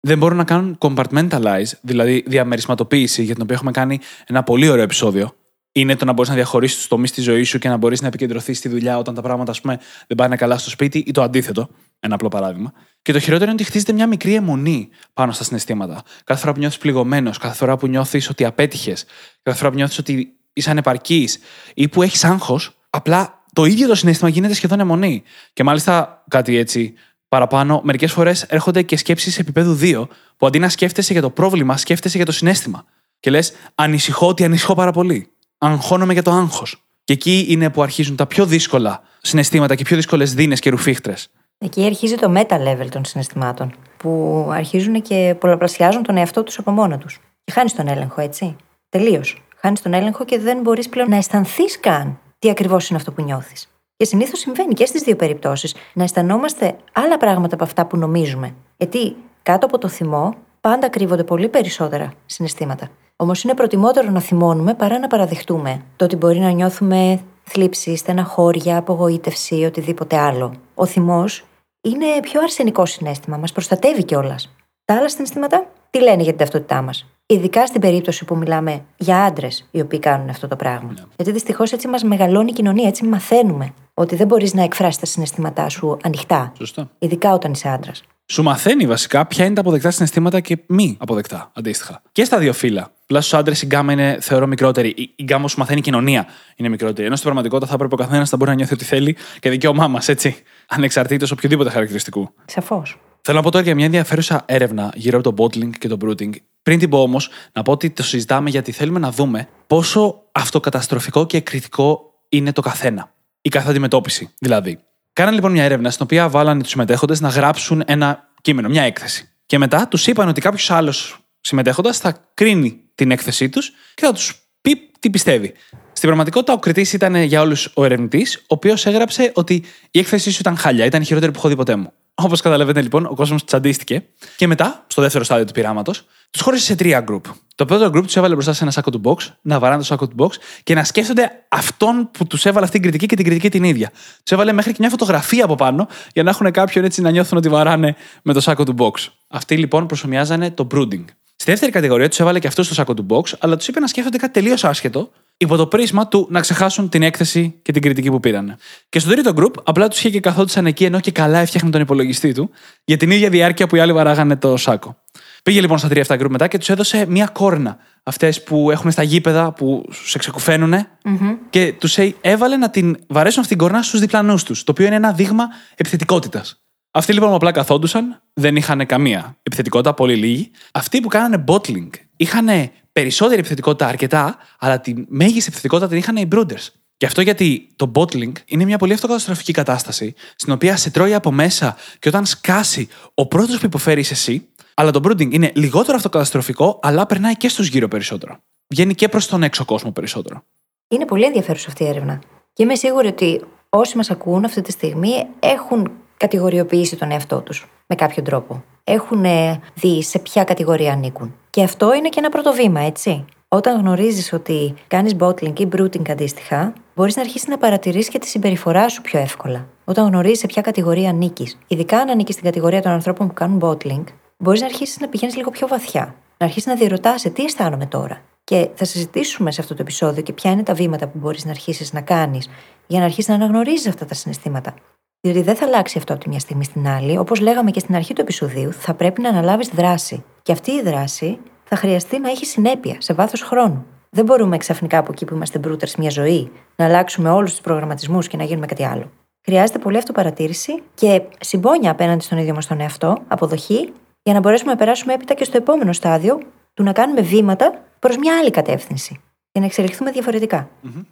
[0.00, 4.84] δεν μπορούν να κάνουν compartmentalize, δηλαδή διαμερισματοποίηση, για την οποία έχουμε κάνει ένα πολύ ωραίο
[4.84, 5.34] επεισόδιο.
[5.72, 8.06] Είναι το να μπορείς να διαχωρίσεις τους τομείς τη ζωή σου και να μπορείς να
[8.06, 11.22] επικεντρωθείς στη δουλειά όταν τα πράγματα, ας πούμε, δεν πάνε καλά στο σπίτι ή το
[11.22, 11.68] αντίθετο.
[12.00, 12.72] Ένα απλό παράδειγμα.
[13.02, 16.02] Και το χειρότερο είναι ότι χτίζεται μια μικρή αιμονή πάνω στα συναισθήματα.
[16.24, 19.04] Κάθε φορά που νιώθεις πληγωμένος, κάθε φορά που νιώθεις ότι απέτυχες,
[19.42, 21.38] κάθε φορά που νιώθεις ότι είσαι ανεπαρκής
[21.74, 25.22] ή που έχεις άγχος, απλά το ίδιο το συνέστημα γίνεται σχεδόν αιμονή.
[25.52, 26.94] Και μάλιστα κάτι έτσι
[27.28, 31.76] παραπάνω, μερικές φορές έρχονται και σκέψεις επίπεδου 2, που αντί να σκέφτεσαι για το πρόβλημα,
[31.76, 32.84] σκέφτεσαι για το συνέστημα.
[33.20, 35.30] Και λες, ανησυχώ ότι ανησυχώ πάρα πολύ.
[35.58, 36.84] Αγχώνομαι για το άγχος.
[37.04, 41.30] Και εκεί είναι που αρχίζουν τα πιο δύσκολα συναισθήματα και πιο δύσκολες δίνες και ρουφίχτρες.
[41.58, 46.98] Εκεί αρχίζει το meta-level των συναισθημάτων, που αρχίζουν και πολλαπλασιάζουν τον εαυτό τους από μόνο
[46.98, 47.20] τους.
[47.44, 48.56] Και χάνεις τον έλεγχο, έτσι.
[48.88, 49.42] Τελείως.
[49.56, 53.22] Χάνεις τον έλεγχο και δεν μπορείς πλέον να αισθανθείς καν τι ακριβώς είναι αυτό που
[53.22, 53.68] νιώθεις.
[53.96, 58.54] Και συνήθως συμβαίνει και στις δύο περιπτώσεις να αισθανόμαστε άλλα πράγματα από αυτά που νομίζουμε.
[58.76, 62.88] Γιατί κάτω από το θυμό πάντα κρύβονται πολύ περισσότερα συναισθήματα.
[63.16, 68.76] Όμως είναι προτιμότερο να θυμώνουμε παρά να παραδεχτούμε το ότι μπορεί να νιώθουμε θλίψη, στεναχώρια,
[68.76, 70.54] απογοήτευση ή οτιδήποτε άλλο.
[70.74, 71.44] Ο θυμός
[71.80, 74.54] είναι πιο αρσενικό συνέστημα, μας προστατεύει κιόλας.
[74.84, 77.06] Τα άλλα συναισθήματα τι λένε για την ταυτότητά μας.
[77.26, 80.94] Ειδικά στην περίπτωση που μιλάμε για άντρες οι οποίοι κάνουν αυτό το πράγμα.
[80.94, 81.04] Yeah.
[81.16, 85.06] Γιατί δυστυχώς έτσι μας μεγαλώνει η κοινωνία, έτσι μαθαίνουμε ότι δεν μπορείς να εκφράσει τα
[85.06, 86.52] συναισθήματά σου ανοιχτά.
[86.56, 86.90] Σωστά.
[86.98, 88.02] Ειδικά όταν είσαι άντρας.
[88.26, 92.02] Σου μαθαίνει βασικά ποια είναι τα αποδεκτά συναισθήματα και μη αποδεκτά, αντίστοιχα.
[92.12, 92.90] Και στα δύο φύλλα.
[93.06, 94.88] Πλάς στους άντρες η γκάμα είναι, θεωρώ, μικρότερη.
[94.88, 96.26] Η, η γκάμα σου μαθαίνει η κοινωνία
[96.56, 97.06] είναι μικρότερη.
[97.06, 99.88] Ενώ στην πραγματικότητα θα έπρεπε ο καθένας να μπορεί να νιώθει ό,τι θέλει και δικαίωμά
[99.88, 100.36] μας, έτσι.
[100.68, 102.30] Ανεξαρτήτως οποιοδήποτε χαρακτηριστικού.
[102.44, 102.98] Σαφώς.
[103.28, 106.30] Θέλω να πω τώρα για μια ενδιαφέρουσα έρευνα γύρω από το bottling και το brooding.
[106.62, 111.26] Πριν την πω όμως, να πω ότι το συζητάμε γιατί θέλουμε να δούμε πόσο αυτοκαταστροφικό
[111.26, 113.12] και κριτικό είναι το καθένα.
[113.42, 114.78] Η κάθε αντιμετώπιση, δηλαδή.
[115.12, 119.28] Κάναν λοιπόν μια έρευνα στην οποία βάλανε τους συμμετέχοντες να γράψουν ένα κείμενο, μια έκθεση.
[119.46, 124.12] Και μετά τους είπαν ότι κάποιος άλλος συμμετέχοντας θα κρίνει την έκθεσή τους και θα
[124.12, 125.52] τους πει τι πιστεύει.
[125.92, 130.30] Στην πραγματικότητα, ο κριτής ήταν για όλους ο ερευνητής, ο οποίος έγραψε ότι η έκθεσή
[130.30, 131.92] σου ήταν χάλια, ήταν η χειρότερη που έχω δει ποτέ μου.
[132.22, 134.04] Όπως καταλαβαίνετε λοιπόν, ο κόσμος τσαντίστηκε.
[134.36, 137.20] Και μετά, στο δεύτερο στάδιο του πειράματος, τους χώρισε σε τρία group.
[137.54, 140.08] Το πρώτο group τους έβαλε μπροστά σε ένα σάκο του box, να βαράνε το σάκο
[140.08, 143.50] του box και να σκέφτονται αυτόν που τους έβαλε αυτή την κριτική και την κριτική
[143.50, 143.90] την ίδια.
[144.22, 147.38] Τους έβαλε μέχρι και μια φωτογραφία από πάνω για να έχουν κάποιον έτσι να νιώθουν
[147.38, 149.08] ότι βαράνε με το σάκο του box.
[149.28, 151.04] Αυτοί λοιπόν προσωμιάζανε το brooding.
[151.36, 153.86] Στη δεύτερη κατηγορία τους έβαλε και αυτός στο σάκο του box, αλλά τους είπε να
[153.86, 158.10] σκέφτονται κάτι τελείως άσχετο, υπό το πρίσμα του να ξεχάσουν την έκθεση και την κριτική
[158.10, 158.56] που πήραν.
[158.88, 161.80] Και στο τρίτο group, απλά τους είχε και καθόντουσαν εκεί ενώ και καλά έφτιαχνε τον
[161.80, 162.50] υπολογιστή του,
[162.84, 165.02] για την ίδια διάρκεια που οι άλλοι βαράγανε το σάκο.
[165.42, 167.78] Πήγε λοιπόν στα τρία αυτά group μετά και τους έδωσε μία κόρνα.
[168.02, 171.36] Αυτές που έχουν στα γήπεδα, που σε ξεκουφαινουν mm-hmm.
[171.50, 174.94] και τους έβαλε να την βαρέσουν αυτήν την κόρνα στους διπλανούς τους, το οποίο είναι
[174.94, 175.44] ένα δείγμα
[175.74, 176.60] επιθετικότητας.
[176.90, 180.50] Αυτοί λοιπόν απλά καθόντουσαν, δεν είχαν καμία επιθετικότητα, πολύ λίγοι.
[180.72, 182.48] Αυτοί που κάνανε bottling είχαν
[182.96, 186.68] περισσότερη επιθετικότητα αρκετά, αλλά τη μέγιστη επιθετικότητα την είχαν οι brooders.
[186.96, 191.32] Και αυτό γιατί το bottling είναι μια πολύ αυτοκαταστροφική κατάσταση, στην οποία σε τρώει από
[191.32, 195.96] μέσα και όταν σκάσει, ο πρώτος που υποφέρει είσαι εσύ, αλλά το brooding είναι λιγότερο
[195.96, 198.38] αυτοκαταστροφικό, αλλά περνάει και στους γύρω περισσότερο.
[198.66, 200.44] Βγαίνει και προς τον έξω κόσμο περισσότερο.
[200.88, 202.22] Είναι πολύ ενδιαφέρουσα αυτή η έρευνα.
[202.52, 207.68] Και είμαι σίγουρη ότι όσοι μας ακούν αυτή τη στιγμή έχουν κατηγοριοποιήσει τον εαυτό τους
[207.86, 208.64] με κάποιο τρόπο.
[208.84, 211.34] Έχουν ε, δει σε ποια κατηγορία ανήκουν.
[211.50, 213.24] Και αυτό είναι και ένα πρώτο βήμα, έτσι.
[213.48, 218.26] Όταν γνωρίζεις ότι κάνεις bottling ή brooding αντίστοιχα, μπορείς να αρχίσεις να παρατηρήσει και τη
[218.26, 219.66] συμπεριφορά σου πιο εύκολα.
[219.84, 223.60] Όταν γνωρίζεις σε ποια κατηγορία ανήκεις, ειδικά αν ανήκεις στην κατηγορία των ανθρώπων που κάνουν
[223.62, 224.04] bottling,
[224.36, 226.14] μπορείς να αρχίσεις να πηγαίνεις λίγο πιο βαθιά.
[226.38, 230.32] Να αρχίσεις να διερωτάσαι τι αισθάνομαι τώρα; Και θα συζητήσουμε σε αυτό το επεισόδιο και
[230.32, 232.48] ποια είναι τα βήματα που μπορείς να αρχίσεις να κάνεις
[232.86, 234.74] για να αρχίσεις να αναγνωρίζεις αυτά τα συναισθήματα.
[235.20, 237.18] Διότι δεν θα αλλάξει αυτό από τη μια στιγμή στην άλλη.
[237.18, 240.24] Όπως λέγαμε και στην αρχή του επεισοδίου, θα πρέπει να αναλάβεις δράση.
[240.42, 243.86] Και αυτή η δράση θα χρειαστεί να έχεις συνέπεια σε βάθος χρόνου.
[244.10, 248.28] Δεν μπορούμε ξαφνικά από εκεί που είμαστε μπρούτερς μια ζωή να αλλάξουμε όλους τους προγραμματισμούς
[248.28, 249.10] και να γίνουμε κάτι άλλο.
[249.44, 254.70] Χρειάζεται πολύ αυτοπαρατήρηση και συμπόνια απέναντι στον ίδιο μας τον εαυτό, αποδοχή, για να μπορέσουμε
[254.70, 256.38] να περάσουμε έπειτα και στο επόμενο στάδιο
[256.74, 259.20] του να κάνουμε βήματα προς μια άλλη κατεύθυνση
[259.58, 260.10] για να εξελιχθούμε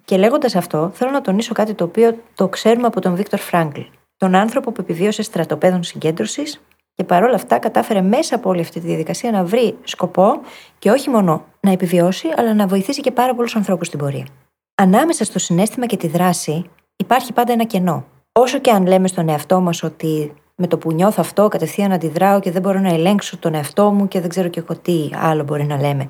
[0.05, 3.81] Και λέγοντας αυτό, θέλω να τονίσω κάτι το οποίο το ξέρουμε από τον Βίκτορ Φράγκλ.
[4.17, 6.61] Τον άνθρωπο που επιβίωσε στρατοπέδων συγκέντρωσης
[6.95, 10.41] και παρόλα αυτά κατάφερε μέσα από όλη αυτή τη διαδικασία να βρει σκοπό
[10.79, 14.27] και όχι μόνο να επιβιώσει, αλλά να βοηθήσει και πάρα πολλούς ανθρώπους στην πορεία.
[14.75, 16.65] Ανάμεσα στο συνέστημα και τη δράση
[16.97, 18.05] υπάρχει πάντα ένα κενό.
[18.33, 22.41] Όσο και αν λέμε στον εαυτό μας ότι με το που νιώθω αυτό κατευθείαν αντιδράω
[22.41, 25.43] και δεν μπορώ να ελέγξω τον εαυτό μου και δεν ξέρω και εγώ τι άλλο
[25.43, 26.09] μπορεί να λέμε.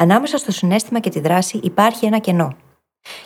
[0.00, 2.56] Ανάμεσα στο συνέστημα και τη δράση υπάρχει ένα κενό.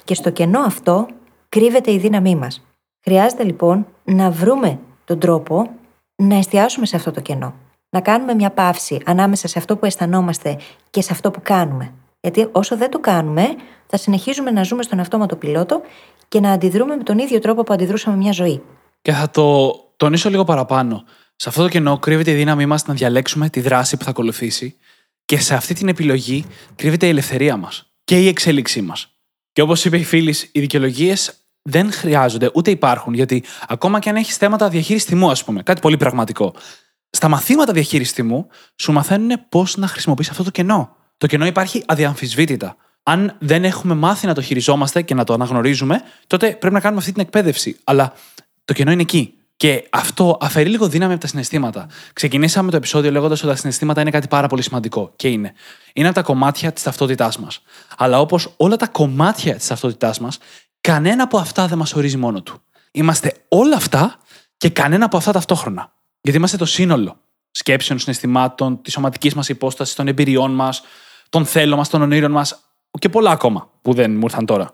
[0.04, 1.06] Και στο κενό αυτό
[1.48, 2.66] κρύβεται η δύναμή μας.
[3.04, 5.70] Χρειάζεται λοιπόν να βρούμε τον τρόπο
[6.16, 7.54] να εστιάσουμε σε αυτό το κενό.
[7.90, 10.58] να κάνουμε μια παύση ανάμεσα σε αυτό που αισθανόμαστε
[10.90, 11.92] και σε αυτό που κάνουμε.
[12.20, 13.46] Γιατί όσο δεν το κάνουμε,
[13.86, 15.80] θα συνεχίζουμε να ζούμε στον αυτόματο πιλότο
[16.28, 18.62] και να αντιδρούμε με τον ίδιο τρόπο που αντιδρούσαμε μια ζωή.
[19.02, 21.04] Και θα το τονίσω λίγο παραπάνω.
[21.36, 24.76] Σε αυτό το κενό κρύβεται η δύναμή μας να διαλέξουμε τη δράση που θα ακολουθήσει
[25.24, 26.44] και σε αυτή την επιλογή
[26.76, 29.16] κρύβεται η ελευθερία μας και η εξέλιξή μας.
[29.52, 34.16] Και όπως είπε η φίλης, οι δικαιολογίες δεν χρειάζονται ούτε υπάρχουν, γιατί ακόμα και αν
[34.16, 36.54] έχεις θέματα διαχείρισης τιμού, ας πούμε, κάτι πολύ πραγματικό,
[37.10, 40.96] στα μαθήματα διαχείρισης τιμού σου μαθαίνουν πώς να χρησιμοποιήσει αυτό το κενό.
[41.16, 42.76] Το κενό υπάρχει αδιαμφισβήτητα.
[43.02, 47.00] Αν δεν έχουμε μάθει να το χειριζόμαστε και να το αναγνωρίζουμε, τότε πρέπει να κάνουμε
[47.00, 47.80] αυτή την εκπαίδευση.
[47.84, 48.12] Αλλά
[48.64, 49.34] το κενό είναι εκεί.
[49.62, 51.86] Και αυτό αφαιρεί λίγο δύναμη από τα συναισθήματα.
[52.12, 55.12] Ξεκινήσαμε το επεισόδιο λέγοντας ότι τα συναισθήματα είναι κάτι πάρα πολύ σημαντικό.
[55.16, 55.52] Και είναι.
[55.92, 57.62] Είναι από τα κομμάτια της ταυτότητάς μας.
[57.96, 60.38] Αλλά όπως όλα τα κομμάτια της ταυτότητάς μας,
[60.80, 62.62] κανένα από αυτά δεν μας ορίζει μόνο του.
[62.92, 64.18] Είμαστε όλα αυτά
[64.56, 65.92] και κανένα από αυτά ταυτόχρονα.
[66.20, 67.16] Γιατί είμαστε το σύνολο
[67.50, 70.82] σκέψεων, συναισθημάτων, της σωματικής μας υπόστασης, των εμπειριών μας,
[71.28, 72.58] των θέλων μας, των ονείρων μας
[72.98, 74.72] και πολλά ακόμα που δεν μου ήρθαν τώρα.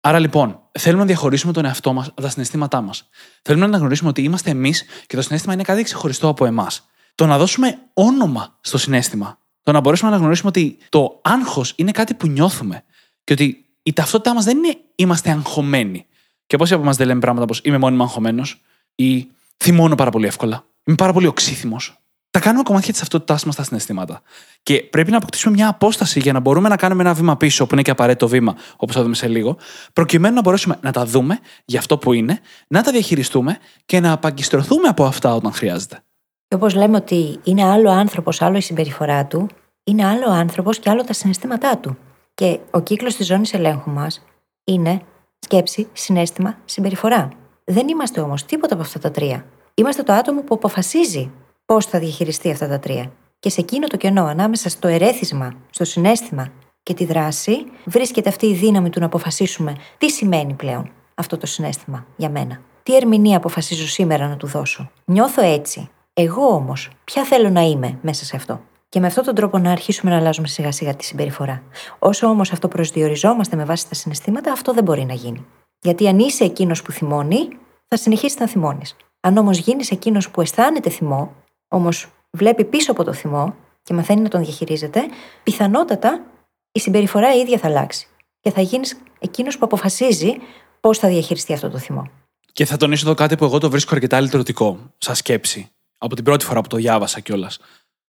[0.00, 3.08] Άρα λοιπόν, θέλουμε να διαχωρίσουμε τον εαυτό μας από τα συναισθήματά μας.
[3.42, 6.88] Θέλουμε να αναγνωρίσουμε ότι είμαστε εμείς και το συνέστημα είναι κάτι ξεχωριστό από εμάς.
[7.14, 11.90] Το να δώσουμε όνομα στο συνέστημα, το να μπορέσουμε να αναγνωρίσουμε ότι το άγχος είναι
[11.90, 12.84] κάτι που νιώθουμε
[13.24, 16.06] και ότι η ταυτότητά μας δεν είναι είμαστε αγχωμένοι.
[16.46, 18.60] Και πόσοι από εμάς δεν λέμε πράγματα όπως είμαι μόνιμα αγχωμένος
[18.94, 21.98] ή θυμώνω πάρα πολύ εύκολα, είμαι πάρα πολύ οξύθυμος.
[22.30, 24.22] Τα κάνουμε κομμάτια της ταυτότητά μας στα συναισθήματα.
[24.62, 27.74] Και πρέπει να αποκτήσουμε μια απόσταση για να μπορούμε να κάνουμε ένα βήμα πίσω, που
[27.74, 29.56] είναι και απαραίτητο βήμα, όπως θα δούμε σε λίγο,
[29.92, 34.12] προκειμένου να μπορέσουμε να τα δούμε για αυτό που είναι, να τα διαχειριστούμε και να
[34.12, 36.02] απαγκιστρωθούμε από αυτά όταν χρειάζεται.
[36.48, 39.48] Και όπως λέμε ότι είναι άλλο άνθρωπος, άλλο η συμπεριφορά του,
[39.84, 41.98] είναι άλλο άνθρωπος και άλλο τα συναισθήματά του.
[42.34, 44.24] Και ο κύκλος της ζώνης ελέγχου μας
[44.64, 45.00] είναι
[45.38, 47.28] σκέψη, συνέστημα, συμπεριφορά.
[47.64, 49.44] Δεν είμαστε όμως τίποτα από αυτά τα τρία.
[49.74, 51.30] Είμαστε το άτομο που αποφασίζει
[51.70, 53.12] πώς θα διαχειριστεί αυτά τα τρία.
[53.38, 56.48] Και σε εκείνο το κενό, ανάμεσα στο ερέθισμα, στο συνέστημα
[56.82, 61.46] και τη δράση, βρίσκεται αυτή η δύναμη του να αποφασίσουμε τι σημαίνει πλέον αυτό το
[61.46, 62.60] συνέστημα για μένα.
[62.82, 64.90] Τι ερμηνεία αποφασίζω σήμερα να του δώσω.
[65.04, 65.88] Νιώθω έτσι.
[66.14, 68.60] Εγώ όμως, ποια θέλω να είμαι μέσα σε αυτό.
[68.88, 71.62] Και με αυτόν τον τρόπο να αρχίσουμε να αλλάζουμε σιγά σιγά τη συμπεριφορά.
[71.98, 75.46] Όσο όμως αυτό προσδιοριζόμαστε με βάση τα συναισθήματα, αυτό δεν μπορεί να γίνει.
[75.80, 77.48] Γιατί αν είσαι εκείνος που θυμώνει,
[77.88, 78.96] θα συνεχίσεις να θυμώνεις.
[79.20, 81.34] Αν όμως γίνεις εκείνος που αισθάνεται θυμό,
[81.72, 85.00] όμως βλέπει πίσω από το θυμό και μαθαίνει να τον διαχειρίζεται,
[85.42, 86.24] πιθανότατα
[86.72, 88.06] η συμπεριφορά η ίδια θα αλλάξει.
[88.40, 90.36] Και θα γίνεις εκείνος που αποφασίζει
[90.80, 92.10] πώς θα διαχειριστεί αυτό το θυμό.
[92.52, 96.24] Και θα τονίσω εδώ κάτι που εγώ το βρίσκω αρκετά λειτουργικό, σαν σκέψη, από την
[96.24, 97.58] πρώτη φορά που το διάβασα κιόλας.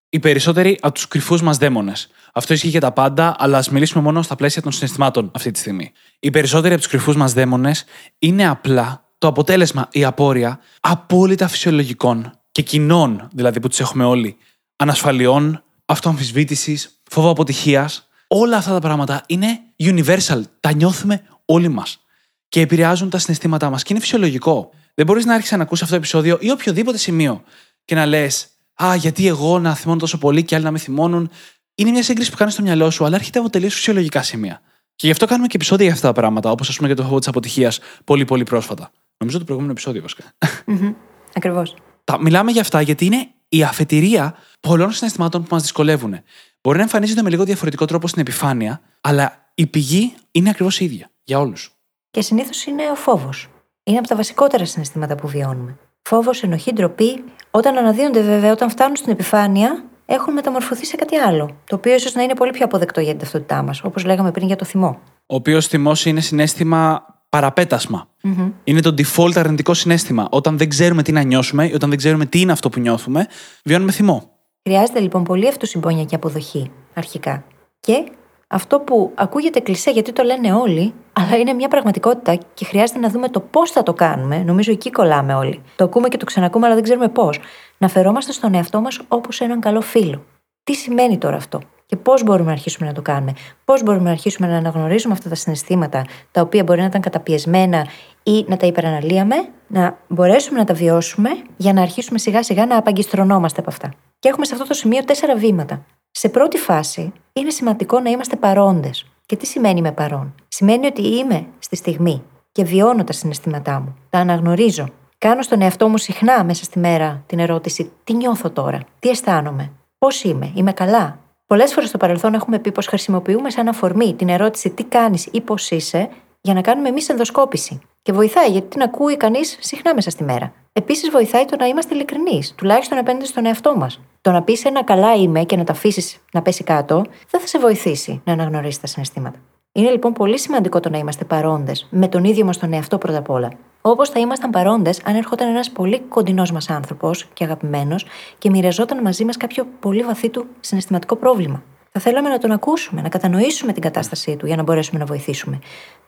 [0.09, 2.09] Οι περισσότεροι από τους κρυφούς μας δαίμονες.
[2.33, 5.59] Αυτό ισχύει για τα πάντα, αλλά ας μιλήσουμε μόνο στα πλαίσια των συναισθημάτων αυτή τη
[5.59, 5.91] στιγμή.
[6.19, 7.83] Οι περισσότεροι από τους κρυφούς μας δαίμονες
[8.19, 14.37] είναι απλά το αποτέλεσμα, η απόρρια απόλυτα φυσιολογικών και κοινών, δηλαδή που τι έχουμε όλοι,
[14.75, 18.09] ανασφαλιών, αυτοαμφισβήτησης, φόβο αποτυχίας.
[18.27, 20.41] Όλα αυτά τα πράγματα είναι universal.
[20.59, 22.01] Τα νιώθουμε όλοι μας.
[22.49, 23.83] Και επηρεάζουν τα συναισθήματά μας.
[23.83, 24.69] Και είναι φυσιολογικό.
[24.93, 27.43] Δεν μπορείς να άρχισε να ακούσει αυτό το επεισόδιο ή οποιοδήποτε σημείο
[27.85, 28.47] και να λες:
[28.83, 31.29] Α, γιατί εγώ να θυμώνω τόσο πολύ και άλλοι να με θυμώνουν.
[31.75, 34.61] Είναι μια σύγκριση που κάνεις στο μυαλό σου, αλλά έρχεται από τελείως φυσιολογικά σημεία.
[34.95, 37.03] Και γι' αυτό κάνουμε και επεισόδια για αυτά τα πράγματα, όπως ας πούμε για το
[37.03, 38.91] φόβο της αποτυχίας πολύ πολύ πρόσφατα.
[39.17, 40.23] Νομίζω το προηγούμενο επεισόδιο, βασικά.
[40.67, 40.93] Mm-hmm.
[41.33, 41.75] Ακριβώς.
[42.19, 46.19] Μιλάμε για αυτά γιατί είναι η αφετηρία πολλών συναισθημάτων που μας δυσκολεύουν.
[46.61, 50.85] Μπορεί να εμφανίζονται με λίγο διαφορετικό τρόπο στην επιφάνεια, αλλά η πηγή είναι ακριβώς η
[50.85, 51.75] ίδια για όλους.
[52.11, 53.47] Και συνήθως είναι ο φόβος.
[53.83, 55.77] Είναι από τα βασικότερα συναισθήματα που βιώνουμε.
[56.01, 57.23] Φόβος, ενοχή, ντροπή.
[57.51, 61.57] Όταν αναδύονται βέβαια, όταν φτάνουν στην επιφάνεια, έχουν μεταμορφωθεί σε κάτι άλλο.
[61.65, 64.47] Το οποίο ίσως να είναι πολύ πιο αποδεκτό για την ταυτότητά μας, όπως λέγαμε πριν
[64.47, 64.99] για το θυμό.
[65.25, 68.07] Ο οποίος θυμός είναι συνέστημα παραπέτασμα.
[68.23, 68.51] Mm-hmm.
[68.63, 70.27] Είναι το default αρνητικό συνέστημα.
[70.31, 73.27] Όταν δεν ξέρουμε τι να νιώσουμε ή όταν δεν ξέρουμε τι είναι αυτό που νιώθουμε,
[73.63, 74.29] βιώνουμε θυμό.
[74.63, 77.43] Χρειάζεται λοιπόν πολύ αυτοσυμπόνια και αποδοχή αρχικά.
[77.79, 78.03] Και
[78.47, 83.09] αυτό που ακούγεται κλεισέ γιατί το λένε όλοι, αλλά είναι μια πραγματικότητα και χρειάζεται να
[83.09, 84.43] δούμε το πώς θα το κάνουμε.
[84.43, 85.61] Νομίζω εκεί κολλάμε όλοι.
[85.75, 87.39] Το ακούμε και το ξανακούμε, αλλά δεν ξέρουμε πώς.
[87.77, 90.25] Να φερόμαστε στον εαυτό μας όπως έναν καλό φίλο.
[90.63, 93.33] Τι σημαίνει τώρα αυτό; Και πώς μπορούμε να αρχίσουμε να το κάνουμε;
[93.65, 97.87] Πώς μπορούμε να αρχίσουμε να αναγνωρίζουμε αυτά τα συναισθήματα, τα οποία μπορεί να ήταν καταπιεσμένα
[98.23, 99.35] ή να τα υπεραναλύαμε,
[99.67, 103.93] να μπορέσουμε να τα βιώσουμε για να αρχίσουμε σιγά σιγά να απαγκιστρωνόμαστε από αυτά.
[104.19, 105.85] Και έχουμε σε αυτό το σημείο τέσσερα βήματα.
[106.11, 109.05] Σε πρώτη φάση είναι σημαντικό να είμαστε παρόντες.
[109.25, 113.95] Και τι σημαίνει με παρόν; Σημαίνει ότι είμαι στη στιγμή και βιώνω τα συναισθήματά μου.
[114.09, 114.87] Τα αναγνωρίζω.
[115.17, 119.71] Κάνω στον εαυτό μου συχνά μέσα στη μέρα την ερώτηση: Τι νιώθω τώρα, τι αισθάνομαι,
[119.97, 121.19] πώς είμαι, είμαι καλά,
[121.51, 125.41] Πολλές φορές στο παρελθόν έχουμε πει πως χρησιμοποιούμε σαν αφορμή την ερώτηση τι κάνεις ή
[125.41, 126.09] πώς είσαι
[126.41, 127.79] για να κάνουμε εμείς ενδοσκόπηση.
[128.01, 130.53] Και βοηθάει γιατί την ακούει κανείς συχνά μέσα στη μέρα.
[130.73, 133.99] Επίσης, βοηθάει το να είμαστε ειλικρινείς, τουλάχιστον απέναντι στον εαυτό μας.
[134.21, 136.95] Το να πεις ένα καλά είμαι και να τα αφήσεις να πέσει κάτω,
[137.29, 139.37] δεν θα σε βοηθήσει να αναγνωρίσεις τα συναισθήματα.
[139.73, 143.17] Είναι λοιπόν πολύ σημαντικό το να είμαστε παρόντες με τον ίδιο μας τον εαυτό πρώτα
[143.17, 143.51] απ' όλα.
[143.81, 148.05] Όπως θα ήμασταν παρόντες αν έρχονταν ένας πολύ κοντινός μας άνθρωπος και αγαπημένος
[148.37, 151.63] και μοιραζόταν μαζί μας κάποιο πολύ βαθύ του συναισθηματικό πρόβλημα.
[151.91, 155.59] Θα θέλαμε να τον ακούσουμε, να κατανοήσουμε την κατάστασή του για να μπορέσουμε να βοηθήσουμε.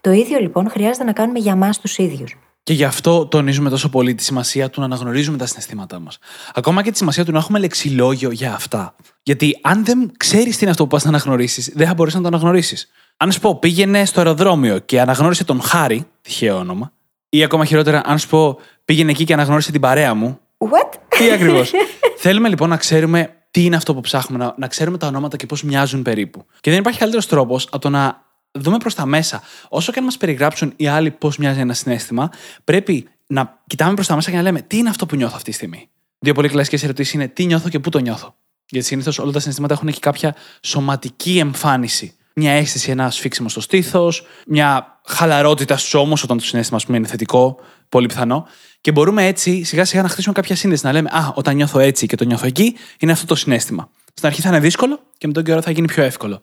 [0.02, 2.38] Το ίδιο λοιπόν χρειάζεται να κάνουμε για εμά τους ίδιους.
[2.64, 6.18] Και γι' αυτό τονίζουμε τόσο πολύ τη σημασία του να αναγνωρίζουμε τα συναισθήματά μας.
[6.54, 8.96] Ακόμα και τη σημασία του να έχουμε λεξιλόγιο για αυτά.
[9.24, 12.22] Γιατί αν δεν ξέρεις τι είναι αυτό που πας να αναγνωρίσεις, δεν θα μπορέσει να
[12.22, 12.90] το αναγνωρίσεις.
[13.18, 16.92] Αν σου πω πήγαινε στο αεροδρόμιο και αναγνώρισε τον Χάρη, τυχαίο όνομα,
[17.30, 20.40] ή ακόμα χειρότερα, αν σου πω πήγαινε εκεί και αναγνώρισε την παρέα μου.
[20.58, 20.94] What?
[21.08, 21.72] Τι ακριβώς.
[22.18, 25.46] Θέλουμε λοιπόν να ξέρουμε τι είναι αυτό που ψάχνουμε, να, να ξέρουμε τα ονόματα και
[25.46, 26.46] πώς μοιάζουν περίπου.
[26.60, 28.22] Και δεν υπάρχει καλύτερος τρόπος από το να
[28.54, 29.42] δούμε προς τα μέσα.
[29.70, 32.30] Όσο και αν μας περιγράψουν οι άλλοι πώς μοιάζει ένα συνέστημα,
[32.64, 35.50] πρέπει να κοιτάμε προς τα μέσα και να λέμε τι είναι αυτό που νιώθω αυτή
[35.50, 35.90] τη στιγμή;
[36.20, 38.36] Δύο πολύ κλασικές ερωτήσεις είναι τι νιώθω και πού το νιώθω;
[38.70, 42.16] Γιατί συνήθως όλα τα συναισθήματα έχουν και κάποια σωματική εμφάνιση.
[42.36, 47.08] Μια αίσθηση, ένα σφίξιμο στο στήθος, μια χαλαρότητα στους ώμους όταν το συνέστημα πούμε, είναι
[47.08, 48.48] θετικό, πολύ πιθανό.
[48.82, 50.86] Και μπορούμε έτσι σιγά σιγά να χτίσουμε κάποια σύνδεση.
[50.86, 53.90] Να λέμε Α, όταν νιώθω έτσι και το νιώθω εκεί, είναι αυτό το συνέστημα.
[54.14, 56.42] Στην αρχή θα είναι δύσκολο και με τον καιρό θα γίνει πιο εύκολο.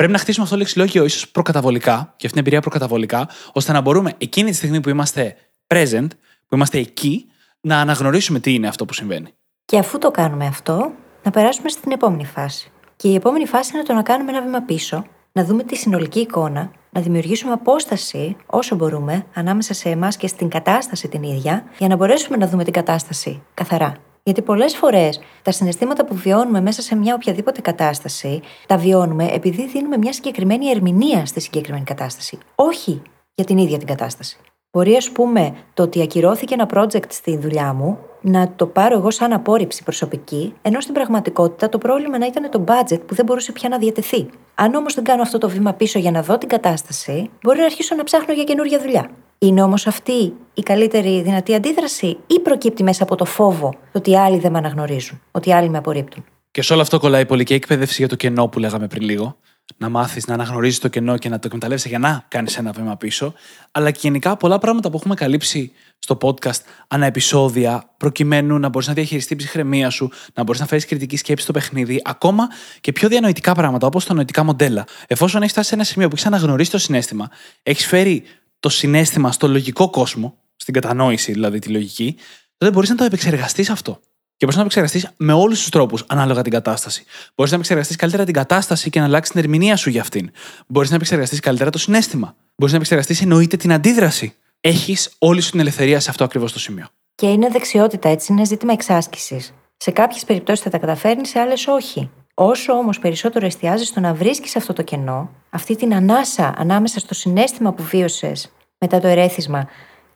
[0.00, 3.80] Πρέπει να χτίσουμε αυτό το λεξιλόγιο ίσως προκαταβολικά και αυτή την εμπειρία προκαταβολικά, ώστε να
[3.80, 5.36] μπορούμε εκείνη τη στιγμή που είμαστε
[5.66, 6.06] present,
[6.46, 7.26] που είμαστε εκεί,
[7.60, 9.28] να αναγνωρίσουμε τι είναι αυτό που συμβαίνει.
[9.64, 12.70] Και αφού το κάνουμε αυτό, να περάσουμε στην επόμενη φάση.
[12.96, 16.20] Και η επόμενη φάση είναι το να κάνουμε ένα βήμα πίσω, να δούμε τη συνολική
[16.20, 21.88] εικόνα, να δημιουργήσουμε απόσταση όσο μπορούμε ανάμεσα σε εμάς και στην κατάσταση την ίδια, για
[21.88, 23.94] να μπορέσουμε να δούμε την κατάσταση καθαρά.
[24.22, 29.66] Γιατί πολλές φορές τα συναισθήματα που βιώνουμε μέσα σε μια οποιαδήποτε κατάσταση, τα βιώνουμε επειδή
[29.66, 32.38] δίνουμε μια συγκεκριμένη ερμηνεία στη συγκεκριμένη κατάσταση.
[32.54, 33.02] Όχι
[33.34, 34.38] για την ίδια την κατάσταση.
[34.72, 39.10] Μπορεί, ας πούμε, το ότι ακυρώθηκε ένα project στη δουλειά μου να το πάρω εγώ
[39.10, 43.52] σαν απόρριψη προσωπική, ενώ στην πραγματικότητα το πρόβλημα να ήταν το budget που δεν μπορούσε
[43.52, 44.28] πια να διατεθεί.
[44.54, 47.64] Αν όμως δεν κάνω αυτό το βήμα πίσω για να δω την κατάσταση, μπορεί να
[47.64, 49.10] αρχίσω να ψάχνω για καινούργια δουλειά.
[49.42, 54.16] Είναι όμως αυτή η καλύτερη δυνατή αντίδραση, ή προκύπτει μέσα από το φόβο ότι οι
[54.16, 57.44] άλλοι δεν με αναγνωρίζουν, ότι οι άλλοι με απορρίπτουν; Και σε όλο αυτό κολλάει πολύ
[57.44, 59.36] και εκπαίδευση για το κενό που λέγαμε πριν λίγο.
[59.76, 62.96] Να μάθεις να αναγνωρίζεις το κενό και να το εκμεταλλεύεσαι για να κάνεις ένα βήμα
[62.96, 63.34] πίσω.
[63.70, 68.88] Αλλά και γενικά πολλά πράγματα που έχουμε καλύψει στο podcast ανά επεισόδια, προκειμένου να μπορείς
[68.88, 72.48] να διαχειριστείς την ψυχραιμία σου, να μπορείς να φέρεις κριτική σκέψη στο παιχνίδι, ακόμα
[72.80, 74.84] και πιο διανοητικά πράγματα όπως τα νοητικά μοντέλα.
[75.06, 77.30] Εφόσον έχεις φτάσει σε ένα σημείο που έχεις αναγνωρίσει το συνέστημα,
[77.62, 78.24] έχεις φέρει
[78.60, 82.16] το συνέστημα στο λογικό κόσμο, στην κατανόηση δηλαδή τη λογική,
[82.56, 84.00] τότε μπορείς να το επεξεργαστείς αυτό.
[84.36, 87.04] Και μπορείς να το επεξεργαστείς με όλους τους τρόπους ανάλογα την κατάσταση.
[87.34, 90.30] Μπορείς να επεξεργαστείς καλύτερα την κατάσταση και να αλλάξεις την ερμηνεία σου για αυτήν.
[90.66, 92.36] Μπορείς να επεξεργαστείς καλύτερα το συνέστημα.
[92.54, 94.34] Μπορείς να επεξεργαστείς εννοείται την αντίδραση.
[94.60, 96.86] Έχεις όλη σου την ελευθερία σε αυτό ακριβώς το σημείο.
[97.14, 99.54] Και είναι δεξιότητα, έτσι, είναι ζήτημα εξάσκησης.
[99.76, 102.10] Σε κάποιες περιπτώσεις θα τα καταφέρνεις, σε άλλες όχι.
[102.42, 107.14] Όσο όμως περισσότερο εστιάζεις στο να βρίσκεις αυτό το κενό, αυτή την ανάσα ανάμεσα στο
[107.14, 109.68] συνέστημα που βίωσες μετά το ερέθισμα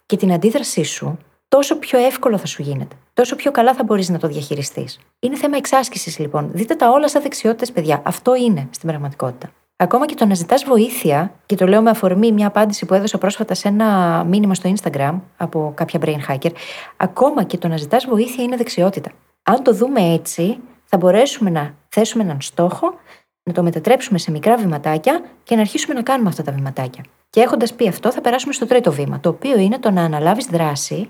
[0.06, 2.96] και την αντίδρασή σου, τόσο πιο εύκολο θα σου γίνεται.
[3.12, 4.98] Τόσο πιο καλά θα μπορείς να το διαχειριστείς.
[5.18, 6.50] Είναι θέμα εξάσκησης λοιπόν.
[6.52, 8.02] Δείτε τα όλα σαν δεξιότητες, παιδιά.
[8.04, 9.50] Αυτό είναι στην πραγματικότητα.
[9.76, 13.18] Ακόμα και το να ζητάς βοήθεια, και το λέω με αφορμή μια απάντηση που έδωσα
[13.18, 16.50] πρόσφατα σε ένα μήνυμα στο Instagram από κάποια brain hacker,
[16.96, 19.10] ακόμα και το να ζητάς βοήθεια είναι δεξιότητα.
[19.42, 22.94] Αν το δούμε έτσι, θα μπορέσουμε να θέσουμε έναν στόχο,
[23.42, 27.04] να το μετατρέψουμε σε μικρά βηματάκια και να αρχίσουμε να κάνουμε αυτά τα βηματάκια.
[27.30, 30.46] Και έχοντας πει αυτό, θα περάσουμε στο τρίτο βήμα, το οποίο είναι το να αναλάβεις
[30.46, 31.08] δράση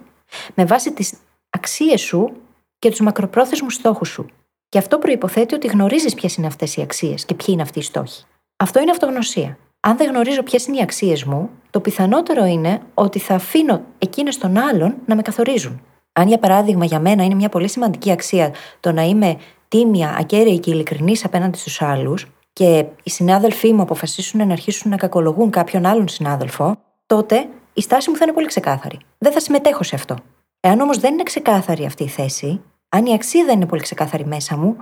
[0.54, 1.14] με βάση τις
[1.50, 2.32] αξίες σου
[2.78, 4.26] και τους μακροπρόθεσμους στόχους σου.
[4.68, 7.82] Και αυτό προποθέτει ότι γνωρίζεις ποιες είναι αυτές οι αξίες και ποιοι είναι αυτοί οι
[7.82, 8.24] στόχοι.
[8.56, 9.58] Αυτό είναι αυτογνωσία.
[9.80, 14.38] Αν δεν γνωρίζω ποιες είναι οι αξίες μου, το πιθανότερο είναι ότι θα αφήνω εκείνες
[14.38, 15.80] των άλλων να με καθορίζουν.
[16.12, 19.36] Αν για παράδειγμα για μένα είναι μια πολύ σημαντική αξία το να είμαι
[19.68, 24.96] τίμια, ακέραιη και ειλικρινής απέναντι στους άλλους, και οι συνάδελφοί μου αποφασίσουν να αρχίσουν να
[24.96, 28.98] κακολογούν κάποιον άλλον συνάδελφο, τότε η στάση μου θα είναι πολύ ξεκάθαρη.
[29.18, 30.16] Δεν θα συμμετέχω σε αυτό.
[30.60, 34.26] Εάν όμως δεν είναι ξεκάθαρη αυτή η θέση, αν η αξία δεν είναι πολύ ξεκάθαρη
[34.26, 34.76] μέσα μου,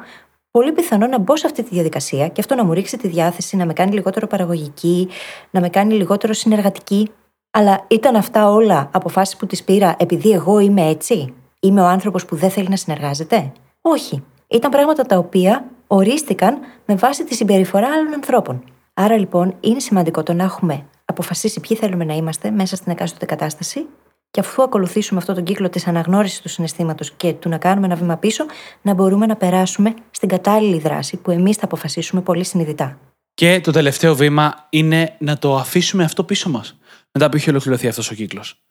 [0.51, 3.57] πολύ πιθανό να μπω σε αυτή τη διαδικασία και αυτό να μου ρίξει τη διάθεση,
[3.57, 5.09] να με κάνει λιγότερο παραγωγική,
[5.51, 7.11] να με κάνει λιγότερο συνεργατική.
[7.51, 12.25] Αλλά ήταν αυτά όλα αποφάσεις που τις πήρα επειδή εγώ είμαι έτσι; Είμαι ο άνθρωπος
[12.25, 14.23] που δεν θέλει να συνεργάζεται; Όχι.
[14.53, 18.65] Ήταν πράγματα τα οποία ορίστηκαν με βάση τη συμπεριφορά άλλων ανθρώπων.
[18.95, 23.25] Άρα λοιπόν είναι σημαντικό το να έχουμε αποφασίσει ποιοι θέλουμε να είμαστε μέσα στην εκάστοτε
[23.27, 23.87] κατάσταση
[24.31, 27.95] και αφού ακολουθήσουμε αυτό τον κύκλο της αναγνώρισης του συναισθήματος και του να κάνουμε ένα
[27.95, 28.45] βήμα πίσω,
[28.83, 32.99] να μπορούμε να περάσουμε στην κατάλληλη δράση που εμείς θα αποφασίσουμε πολύ συνειδητά.
[33.35, 36.79] Και το τελευταίο βήμα είναι να το αφήσουμε αυτό πίσω μας,
[37.13, 38.63] μετά που έχει ολοκληρωθεί αυτός ο κύκλος.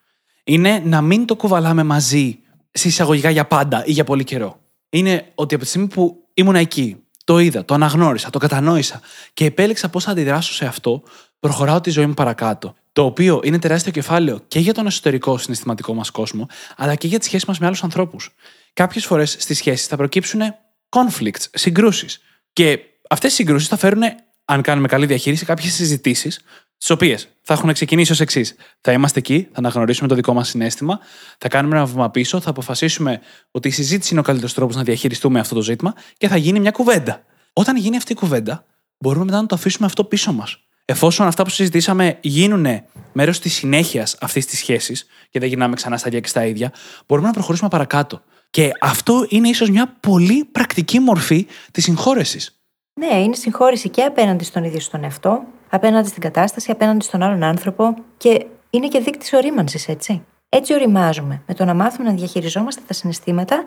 [0.44, 2.40] Είναι να μην το κουβαλάμε μαζί
[2.72, 4.61] σε εισαγωγικά για πάντα ή για πολύ καιρό.
[4.94, 9.02] Είναι ότι από τη στιγμή που ήμουν εκεί, το είδα, το αναγνώρισα, το κατανόησα
[9.34, 11.04] και επέλεξα πώς θα αντιδράσω σε αυτό,
[11.40, 12.76] προχωράω τη ζωή μου παρακάτω.
[12.94, 17.20] Το οποίο είναι τεράστιο κεφάλαιο και για τον εσωτερικό συναισθηματικό μας κόσμο, αλλά και για
[17.20, 18.36] τι σχέσει μας με άλλους ανθρώπους.
[18.74, 20.42] Κάποιες φορές στις σχέσεις θα προκύψουν
[20.90, 22.22] conflicts, συγκρούσεις.
[22.54, 24.02] Και αυτές οι συγκρούσεις θα φέρουν,
[24.46, 26.42] αν κάνουμε καλή διαχείριση, κάποιες συζητήσεις,
[26.82, 28.56] τις οποίες θα έχουν ξεκινήσει ως εξής.
[28.82, 31.00] Θα είμαστε εκεί, θα αναγνωρίσουμε το δικό μας συνέστημα,
[31.38, 34.84] θα κάνουμε ένα βήμα πίσω, θα αποφασίσουμε ότι η συζήτηση είναι ο καλύτερος τρόπος να
[34.84, 37.24] διαχειριστούμε αυτό το ζήτημα και θα γίνει μια κουβέντα.
[37.54, 38.66] Όταν γίνει αυτή η κουβέντα,
[39.00, 40.60] μπορούμε μετά να το αφήσουμε αυτό πίσω μας.
[40.86, 42.66] Εφόσον αυτά που συζητήσαμε γίνουν
[43.12, 46.72] μέρος της συνέχειας αυτής της σχέσης και δεν γυρνάμε ξανά στα ίδια και στα ίδια,
[47.08, 48.22] μπορούμε να προχωρήσουμε παρακάτω.
[48.50, 52.62] Και αυτό είναι ίσως μια πολύ πρακτική μορφή της συγχώρεσης.
[52.94, 57.44] Ναι, είναι συγχώρεση και απέναντι στον ίδιο στον εαυτό, απέναντι στην κατάσταση, απέναντι στον άλλον
[57.44, 60.24] άνθρωπο και είναι και δείκτη ορίμανσης, έτσι.
[60.50, 63.64] Έτσι οριμάζουμε, με το να μάθουμε να διαχειριζόμαστε τα συναισθήματα,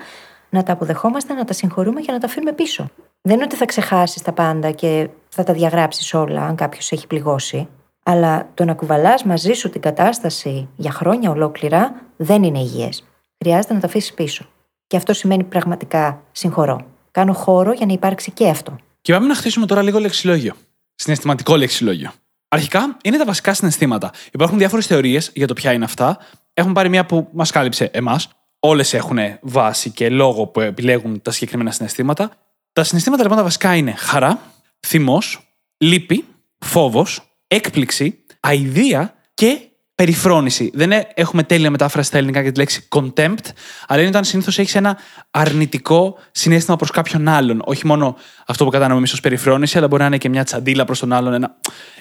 [0.50, 2.90] να τα αποδεχόμαστε, να τα συγχωρούμε και να τα αφήνουμε πίσω.
[3.22, 7.06] Δεν είναι ότι θα ξεχάσεις τα πάντα και θα τα διαγράψεις όλα, αν κάποιος έχει
[7.06, 7.68] πληγώσει.
[8.02, 13.04] Αλλά το να κουβαλάς μαζί σου την κατάσταση για χρόνια ολόκληρα δεν είναι υγιές.
[13.38, 14.46] Χρειάζεται να τα αφήσεις πίσω.
[14.86, 16.80] Και αυτό σημαίνει πραγματικά συγχωρώ.
[17.10, 18.76] Κάνω χώρο για να υπάρξει και αυτό.
[19.00, 20.54] Και πάμε να χτίσουμε τώρα λίγο λεξιλόγιο.
[20.94, 22.12] Συναισθηματικό λεξιλόγιο.
[22.48, 24.12] Αρχικά είναι τα βασικά συναισθήματα.
[24.32, 26.18] Υπάρχουν διάφορες θεωρίες για το ποια είναι αυτά.
[26.54, 28.28] Έχουμε πάρει μία που μας κάλυψε εμάς.
[28.60, 32.30] Όλες έχουν βάση και λόγο που επιλέγουν τα συγκεκριμένα συναισθήματα.
[32.72, 34.40] Τα συναισθήματα λοιπόν τα βασικά είναι χαρά,
[34.86, 36.24] θυμός, λύπη,
[36.58, 39.58] φόβος, έκπληξη, αηδία και
[39.94, 40.70] περιφρόνηση.
[40.74, 43.46] Δεν έχουμε τέλεια μετάφραση στα ελληνικά για τη λέξη contempt,
[43.86, 44.98] αλλά είναι όταν συνήθως έχεις ένα
[45.30, 47.62] αρνητικό συνέστημα προς κάποιον άλλον.
[47.64, 50.84] Όχι μόνο αυτό που κατανοούμε εμείς ως περιφρόνηση, αλλά μπορεί να είναι και μια τσαντίλα
[50.84, 51.32] προς τον άλλον.
[51.32, 51.56] Ένα...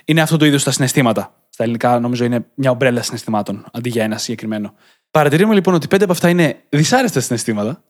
[0.05, 1.33] Είναι αυτό το είδος τα συναισθήματα.
[1.49, 4.73] Στα ελληνικά νομίζω είναι μια ομπρέλα συναισθημάτων αντί για ένα συγκεκριμένο.
[5.11, 7.83] Παρατηρούμε λοιπόν ότι πέντε από αυτά είναι δυσάρεστα συναισθήματα.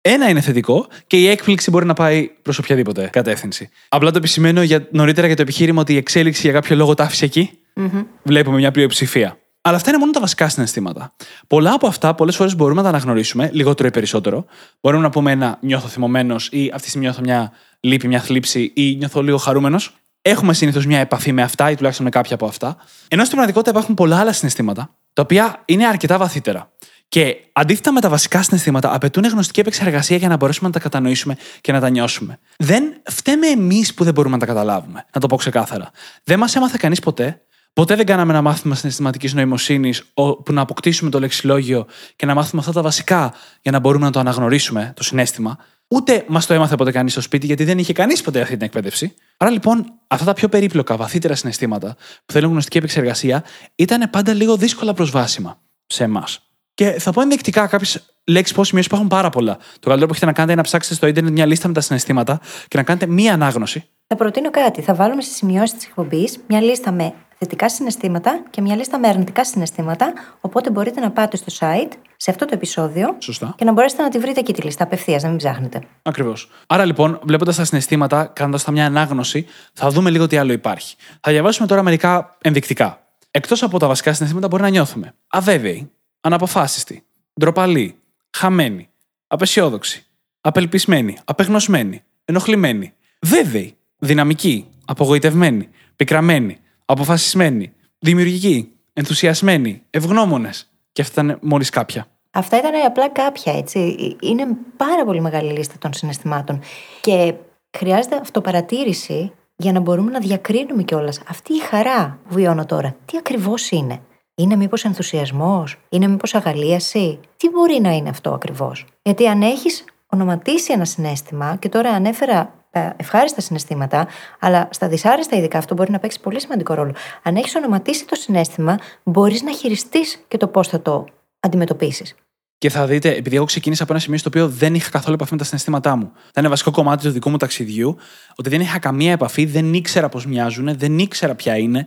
[0.00, 3.68] Ένα είναι θετικό και η έκπληξη μπορεί να πάει προς οποιαδήποτε κατεύθυνση.
[3.88, 7.04] Απλά το επισημαίνω για, νωρίτερα για το επιχείρημα ότι η εξέλιξη για κάποιο λόγο τα
[7.04, 7.58] άφησε εκεί.
[7.76, 8.04] Mm-hmm.
[8.22, 9.38] Βλέπουμε μια πλειοψηφία.
[9.68, 11.14] Αλλά αυτά είναι μόνο τα βασικά συναισθήματα.
[11.46, 14.44] Πολλά από αυτά πολλές φορές μπορούμε να τα αναγνωρίσουμε, λιγότερο ή περισσότερο.
[14.80, 18.72] Μπορούμε να πούμε ένα νιώθω θυμωμένος ή αυτή τη στιγμή νιώθω μια λύπη, μια θλίψη
[18.74, 19.96] ή νιώθω λίγο χαρούμενος.
[20.22, 22.76] Έχουμε συνήθως μια επαφή με αυτά ή τουλάχιστον με κάποια από αυτά.
[23.08, 26.72] Ενώ στην πραγματικότητα υπάρχουν πολλά άλλα συναισθήματα, τα οποία είναι αρκετά βαθύτερα.
[27.08, 31.36] Και αντίθετα με τα βασικά συναισθήματα, απαιτούν γνωστική επεξεργασία για να μπορέσουμε να τα κατανοήσουμε
[31.60, 32.38] και να τα νιώσουμε.
[32.58, 35.04] Δεν φταίμε εμείς που δεν μπορούμε να τα καταλάβουμε.
[35.14, 35.90] Να το πω ξεκάθαρα.
[36.24, 37.42] Δεν μας έμαθε κανείς ποτέ
[37.78, 41.86] Ποτέ δεν κάναμε ένα μάθημα συναισθηματικής νοημοσύνης που να αποκτήσουμε το λεξιλόγιο
[42.16, 45.58] και να μάθουμε αυτά τα βασικά για να μπορούμε να το αναγνωρίσουμε, το συνέστημα.
[45.88, 48.66] Ούτε μας το έμαθε ποτέ κανείς στο σπίτι, γιατί δεν είχε κανείς ποτέ αυτή την
[48.66, 49.14] εκπαίδευση.
[49.36, 54.56] Άρα λοιπόν, αυτά τα πιο περίπλοκα, βαθύτερα συναισθήματα που θέλουν γνωστική επεξεργασία ήταν πάντα λίγο
[54.56, 56.47] δύσκολα προσβάσιμα σε εμάς.
[56.78, 59.56] Και θα πω ενδεικτικά κάποιες λέξεις πώ σημειώσει υπάρχουν πάρα πολλά.
[59.56, 61.80] Το καλύτερο που έχετε να κάνετε είναι να ψάξετε στο Ιντερνετ μια λίστα με τα
[61.80, 63.84] συναισθήματα και να κάνετε μία ανάγνωση.
[64.06, 64.82] Θα προτείνω κάτι.
[64.82, 69.08] Θα βάλουμε στις σημειώσεις της εκπομπής μια λίστα με θετικά συναισθήματα και μια λίστα με
[69.08, 70.12] αρνητικά συναισθήματα.
[70.40, 73.16] Οπότε μπορείτε να πάτε στο site, σε αυτό το επεισόδιο.
[73.18, 73.54] Σωστά.
[73.56, 75.80] Και να μπορέσετε να τη βρείτε εκεί τη λίστα απευθείας, να μην ψάχνετε.
[76.02, 76.50] Ακριβώς.
[76.66, 80.96] Άρα λοιπόν, βλέποντας τα συναισθήματα, κάνοντας τα μια ανάγνωση, θα δούμε λίγο τι άλλο υπάρχει.
[81.20, 83.02] Θα διαβάσουμε τώρα μερικά ενδεικτικά.
[83.30, 87.02] Εκτός από τα βασικά συναισθήματα, μπορεί να νιώθουμε αβέβαιοι, αναποφάσιστοι,
[87.40, 87.98] ντροπαλοί,
[88.36, 88.88] χαμένοι,
[89.26, 90.06] απεσιόδοξοι,
[90.40, 100.70] απελπισμένοι, απεγνωσμένοι, ενοχλημένοι, βέβαιοι, δυναμικοί, απογοητευμένοι, πικραμένοι, αποφασισμένοι, δημιουργικοί, ενθουσιασμένοι, ευγνώμονες.
[100.92, 102.06] Και αυτά ήταν μόλις κάποια.
[102.30, 103.78] Αυτά ήταν απλά κάποια, έτσι.
[104.20, 106.60] Είναι πάρα πολύ μεγάλη λίστα των συναισθημάτων.
[107.00, 107.34] Και
[107.78, 112.96] χρειάζεται αυτοπαρατήρηση για να μπορούμε να διακρίνουμε κιόλας αυτή η χαρά που βιώνω τώρα.
[113.04, 114.00] Τι ακριβώς είναι;
[114.38, 119.84] Είναι μήπως ενθουσιασμός, είναι μήπως αγαλίαση; Τι μπορεί να είναι αυτό ακριβώς; Γιατί αν έχεις
[120.06, 124.06] ονοματίσει ένα συνέστημα, και τώρα ανέφερα τα ευχάριστα συναισθήματα,
[124.38, 126.94] αλλά στα δυσάρεστα ειδικά αυτό μπορεί να παίξει πολύ σημαντικό ρόλο.
[127.22, 131.04] Αν έχεις ονοματίσει το συνέστημα, μπορείς να χειριστείς και το πώς θα το
[131.40, 132.14] αντιμετωπίσεις.
[132.58, 135.32] Και θα δείτε, επειδή εγώ ξεκίνησα από ένα σημείο στο οποίο δεν είχα καθόλου επαφή
[135.32, 136.12] με τα συναισθήματά μου.
[136.14, 137.96] Θα είναι βασικό κομμάτι του δικού μου ταξιδιού,
[138.36, 141.86] ότι δεν είχα καμία επαφή, δεν ήξερα πώς μοιάζουν, δεν ήξερα ποια είναι,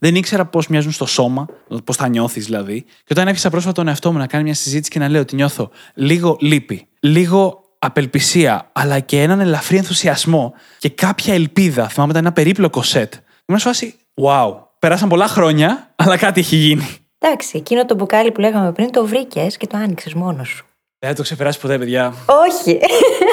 [0.00, 1.46] δεν ήξερα πώς μοιάζουν στο σώμα,
[1.84, 2.82] πώς θα νιώθεις δηλαδή.
[2.82, 5.34] Και όταν έπεισα πρόσφατα τον εαυτό μου να κάνει μια συζήτηση και να λέω ότι
[5.34, 11.88] νιώθω λίγο λύπη, λίγο απελπισία, αλλά και έναν ελαφρύ ενθουσιασμό και κάποια ελπίδα.
[11.88, 13.14] Θυμάμαι ήταν ένα περίπλοκο σετ.
[13.46, 16.88] Ήμουν σε φάση, wow, περάσαν πολλά χρόνια, αλλά κάτι έχει γίνει.
[17.18, 20.64] Εντάξει, εκείνο το μπουκάλι που λέγαμε πριν το βρήκες και το άνοιξες μόνος σου.
[20.98, 22.14] Δεν θα το ξεπεράσει ποτέ, παιδιά.
[22.26, 22.78] Όχι.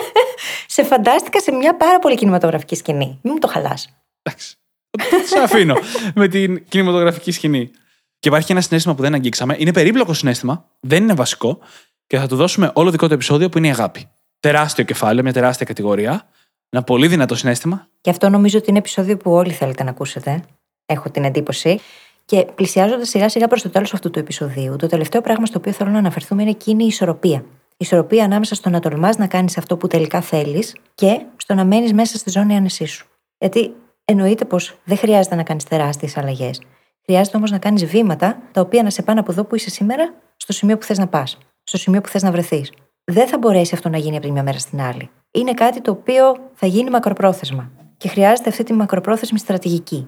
[0.75, 3.19] σε φαντάστηκα σε μια πάρα πολύ κινηματογραφική σκηνή.
[3.21, 3.89] Μην μου το χαλάς.
[4.21, 4.57] Εντάξει.
[5.29, 5.75] Σε αφήνω
[6.15, 7.71] με την κινηματογραφική σκηνή.
[8.19, 9.55] Και υπάρχει ένα συνέστημα που δεν αγγίξαμε.
[9.59, 11.59] Είναι περίπλοκο συνέστημα, δεν είναι βασικό.
[12.07, 14.09] και θα του δώσουμε όλο δικό του επεισόδιο που είναι η αγάπη.
[14.39, 16.27] Τεράστιο κεφάλαιο, μια τεράστια κατηγορία.
[16.69, 17.87] Ένα πολύ δυνατό συνέστημα.
[18.01, 20.43] Και αυτό νομίζω ότι είναι επεισόδιο που όλοι θέλετε να ακούσετε.
[20.85, 21.79] Έχω την εντύπωση.
[22.25, 25.71] Και πλησιάζοντας σιγά σιγά προς το τέλος αυτού του επεισοδίου, το τελευταίο πράγμα στο οποίο
[25.71, 27.45] θέλω να αναφερθούμε είναι εκείνη η ισορροπία.
[27.69, 31.65] Η ισορροπία ανάμεσα στο να τολμάς να κάνεις αυτό που τελικά θέλεις και στο να
[31.65, 33.07] μένεις μέσα στη ζώνη άνεσής σου.
[33.37, 33.73] Γιατί
[34.11, 36.61] εννοείται πως δεν χρειάζεται να κάνεις τεράστιες αλλαγές.
[37.05, 40.13] Χρειάζεται όμως να κάνεις βήματα τα οποία να σε πάνε από εδώ που είσαι σήμερα
[40.37, 42.71] στο σημείο που θες να πας, στο σημείο που θες να βρεθείς.
[43.03, 45.09] Δεν θα μπορέσει αυτό να γίνει από τη μια μέρα στην άλλη.
[45.31, 50.05] Είναι κάτι το οποίο θα γίνει μακροπρόθεσμα και χρειάζεται αυτή τη μακροπρόθεσμη στρατηγική.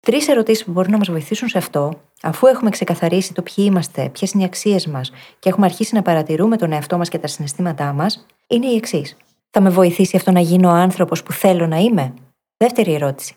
[0.00, 1.92] Τρεις ερωτήσεις που μπορούν να μας βοηθήσουν σε αυτό,
[2.22, 6.02] αφού έχουμε ξεκαθαρίσει το ποιοι είμαστε, ποιες είναι οι αξίες μας και έχουμε αρχίσει να
[6.02, 9.16] παρατηρούμε τον εαυτό μας και τα συναισθήματά μας, είναι η εξής.
[9.50, 12.14] Θα με βοηθήσει αυτό να γίνω ο άνθρωπος που θέλω να είμαι;
[12.56, 13.36] Δεύτερη ερώτηση.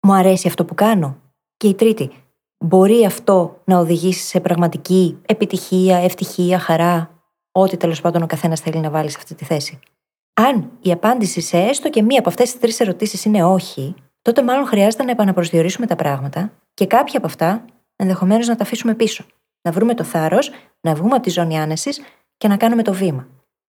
[0.00, 1.16] Μου αρέσει αυτό που κάνω;
[1.56, 2.10] Και η τρίτη.
[2.58, 7.10] Μπορεί αυτό να οδηγήσει σε πραγματική επιτυχία, ευτυχία, χαρά,
[7.52, 9.78] ό,τι τέλος πάντων ο καθένας θέλει να βάλει σε αυτή τη θέση.
[10.34, 14.42] Αν η απάντηση σε έστω και μία από αυτές τις τρεις ερωτήσεις είναι όχι, τότε
[14.42, 17.64] μάλλον χρειάζεται να επαναπροσδιορίσουμε τα πράγματα και κάποια από αυτά
[17.96, 19.24] ενδεχομένως να τα αφήσουμε πίσω.
[19.62, 20.50] Να βρούμε το θάρρος,
[20.80, 22.00] να βγούμε από τη ζώνη άνεσης
[22.36, 23.26] και να κάνουμε το βήμα.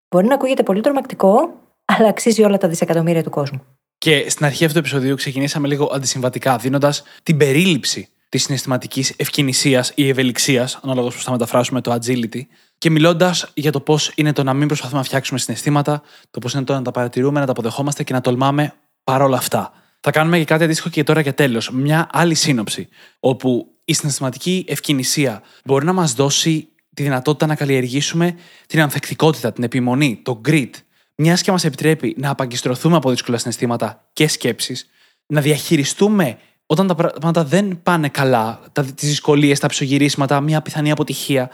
[0.10, 1.54] Μπορεί να ακούγεται πολύ τρομακτικό,
[1.86, 3.62] αλλά αξίζει όλα τα δισεκατομμύρια του κόσμου.
[4.06, 9.92] Και στην αρχή αυτού του επεισοδίου ξεκινήσαμε λίγο αντισυμβατικά, δίνοντας την περίληψη της συναισθηματικής ευκαινησίας
[9.96, 12.42] ή ευελιξίας, ανάλογα πώς θα μεταφράσουμε το agility,
[12.78, 16.02] και μιλώντας για το πώς είναι το να μην προσπαθούμε να φτιάξουμε συναισθήματα,
[16.32, 19.72] το πώς είναι το να τα παρατηρούμε, να τα αποδεχόμαστε και να τολμάμε παρόλα αυτά.
[20.00, 21.72] Θα κάνουμε και κάτι αντίστοιχο και τώρα για τέλος.
[21.72, 22.88] Μια άλλη σύνοψη,
[23.20, 28.36] όπου η συναισθηματική ευκαινησία μπορεί να μας δώσει τη δυνατότητα να καλλιεργήσουμε
[28.68, 30.70] την ανθεκτικότητα, την επιμονή, το grit,
[31.16, 34.90] μιας και μας επιτρέπει να απαγκιστρωθούμε από δύσκολα συναισθήματα και σκέψεις,
[35.26, 41.50] να διαχειριστούμε όταν τα πράγματα δεν πάνε καλά, τις δυσκολίες, τα ψωγυρίσματα, μια πιθανή αποτυχία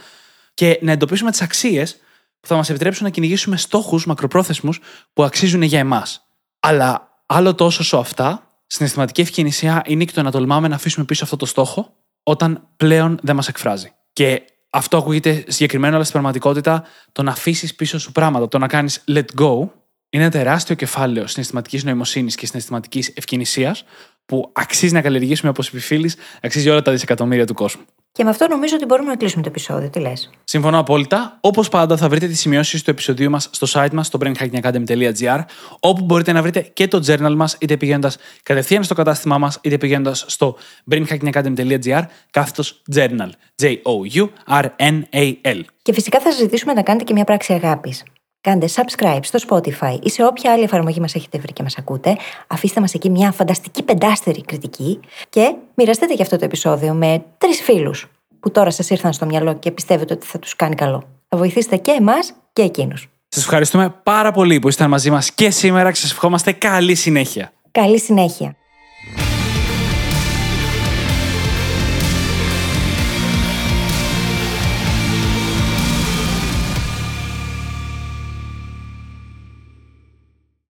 [0.54, 1.98] και να εντοπίσουμε τις αξίες
[2.40, 4.80] που θα μας επιτρέψουν να κυνηγήσουμε στόχους μακροπρόθεσμους
[5.14, 6.26] που αξίζουν για εμάς.
[6.60, 11.24] Αλλά άλλο τόσο όσο αυτά, συναισθηματική ευκαινησία είναι και το να τολμάμε να αφήσουμε πίσω
[11.24, 13.94] αυτό το στόχο όταν πλέον δεν μας εκφράζει.
[14.14, 14.42] Και
[14.74, 19.04] αυτό ακούγεται συγκεκριμένο, αλλά στην πραγματικότητα το να αφήσεις πίσω σου πράγματα, το να κάνεις
[19.08, 19.68] let go,
[20.10, 23.84] είναι ένα τεράστιο κεφάλαιο συναισθηματικής νοημοσύνης και συναισθηματικής ευκαινησίας
[24.26, 26.12] που αξίζει να καλλιεργήσουμε όπως επιφύλει,
[26.42, 27.86] αξίζει όλα τα δισεκατομμύρια του κόσμου.
[28.14, 29.90] Και με αυτό νομίζω ότι μπορούμε να κλείσουμε το επεισόδιο.
[29.90, 31.38] Τι λες; Συμφωνώ απόλυτα.
[31.42, 35.40] Όπως πάντα, θα βρείτε τις σημειώσεις του επεισοδίου μας στο site μας, στο brainhackingacademy.gr,
[35.80, 39.78] όπου μπορείτε να βρείτε και το journal μας, είτε πηγαίνοντας κατευθείαν στο κατάστημά μας, είτε
[39.78, 40.58] πηγαίνοντας στο
[40.92, 42.02] brainhackingacademy.gr,
[42.32, 43.30] κάθετος journal.
[43.62, 45.60] J-O-U-R-N-A-L.
[45.82, 48.04] Και φυσικά θα σας ζητήσουμε να κάνετε και μια πράξη αγάπης.
[48.42, 52.18] Κάντε subscribe στο Spotify ή σε όποια άλλη εφαρμογή μας έχετε βρει και μας ακούτε.
[52.48, 57.62] Αφήστε μας εκεί μια φανταστική πεντάστερη κριτική και μοιραστείτε και αυτό το επεισόδιο με τρεις
[57.62, 58.08] φίλους
[58.40, 61.04] που τώρα σας ήρθαν στο μυαλό και πιστεύετε ότι θα τους κάνει καλό.
[61.30, 63.08] Θα βοηθήσετε και εμάς και εκείνους.
[63.28, 67.52] Σας ευχαριστούμε πάρα πολύ που ήσασταν μαζί μας και σήμερα και σας ευχόμαστε καλή συνέχεια.
[67.72, 68.56] Καλή συνέχεια.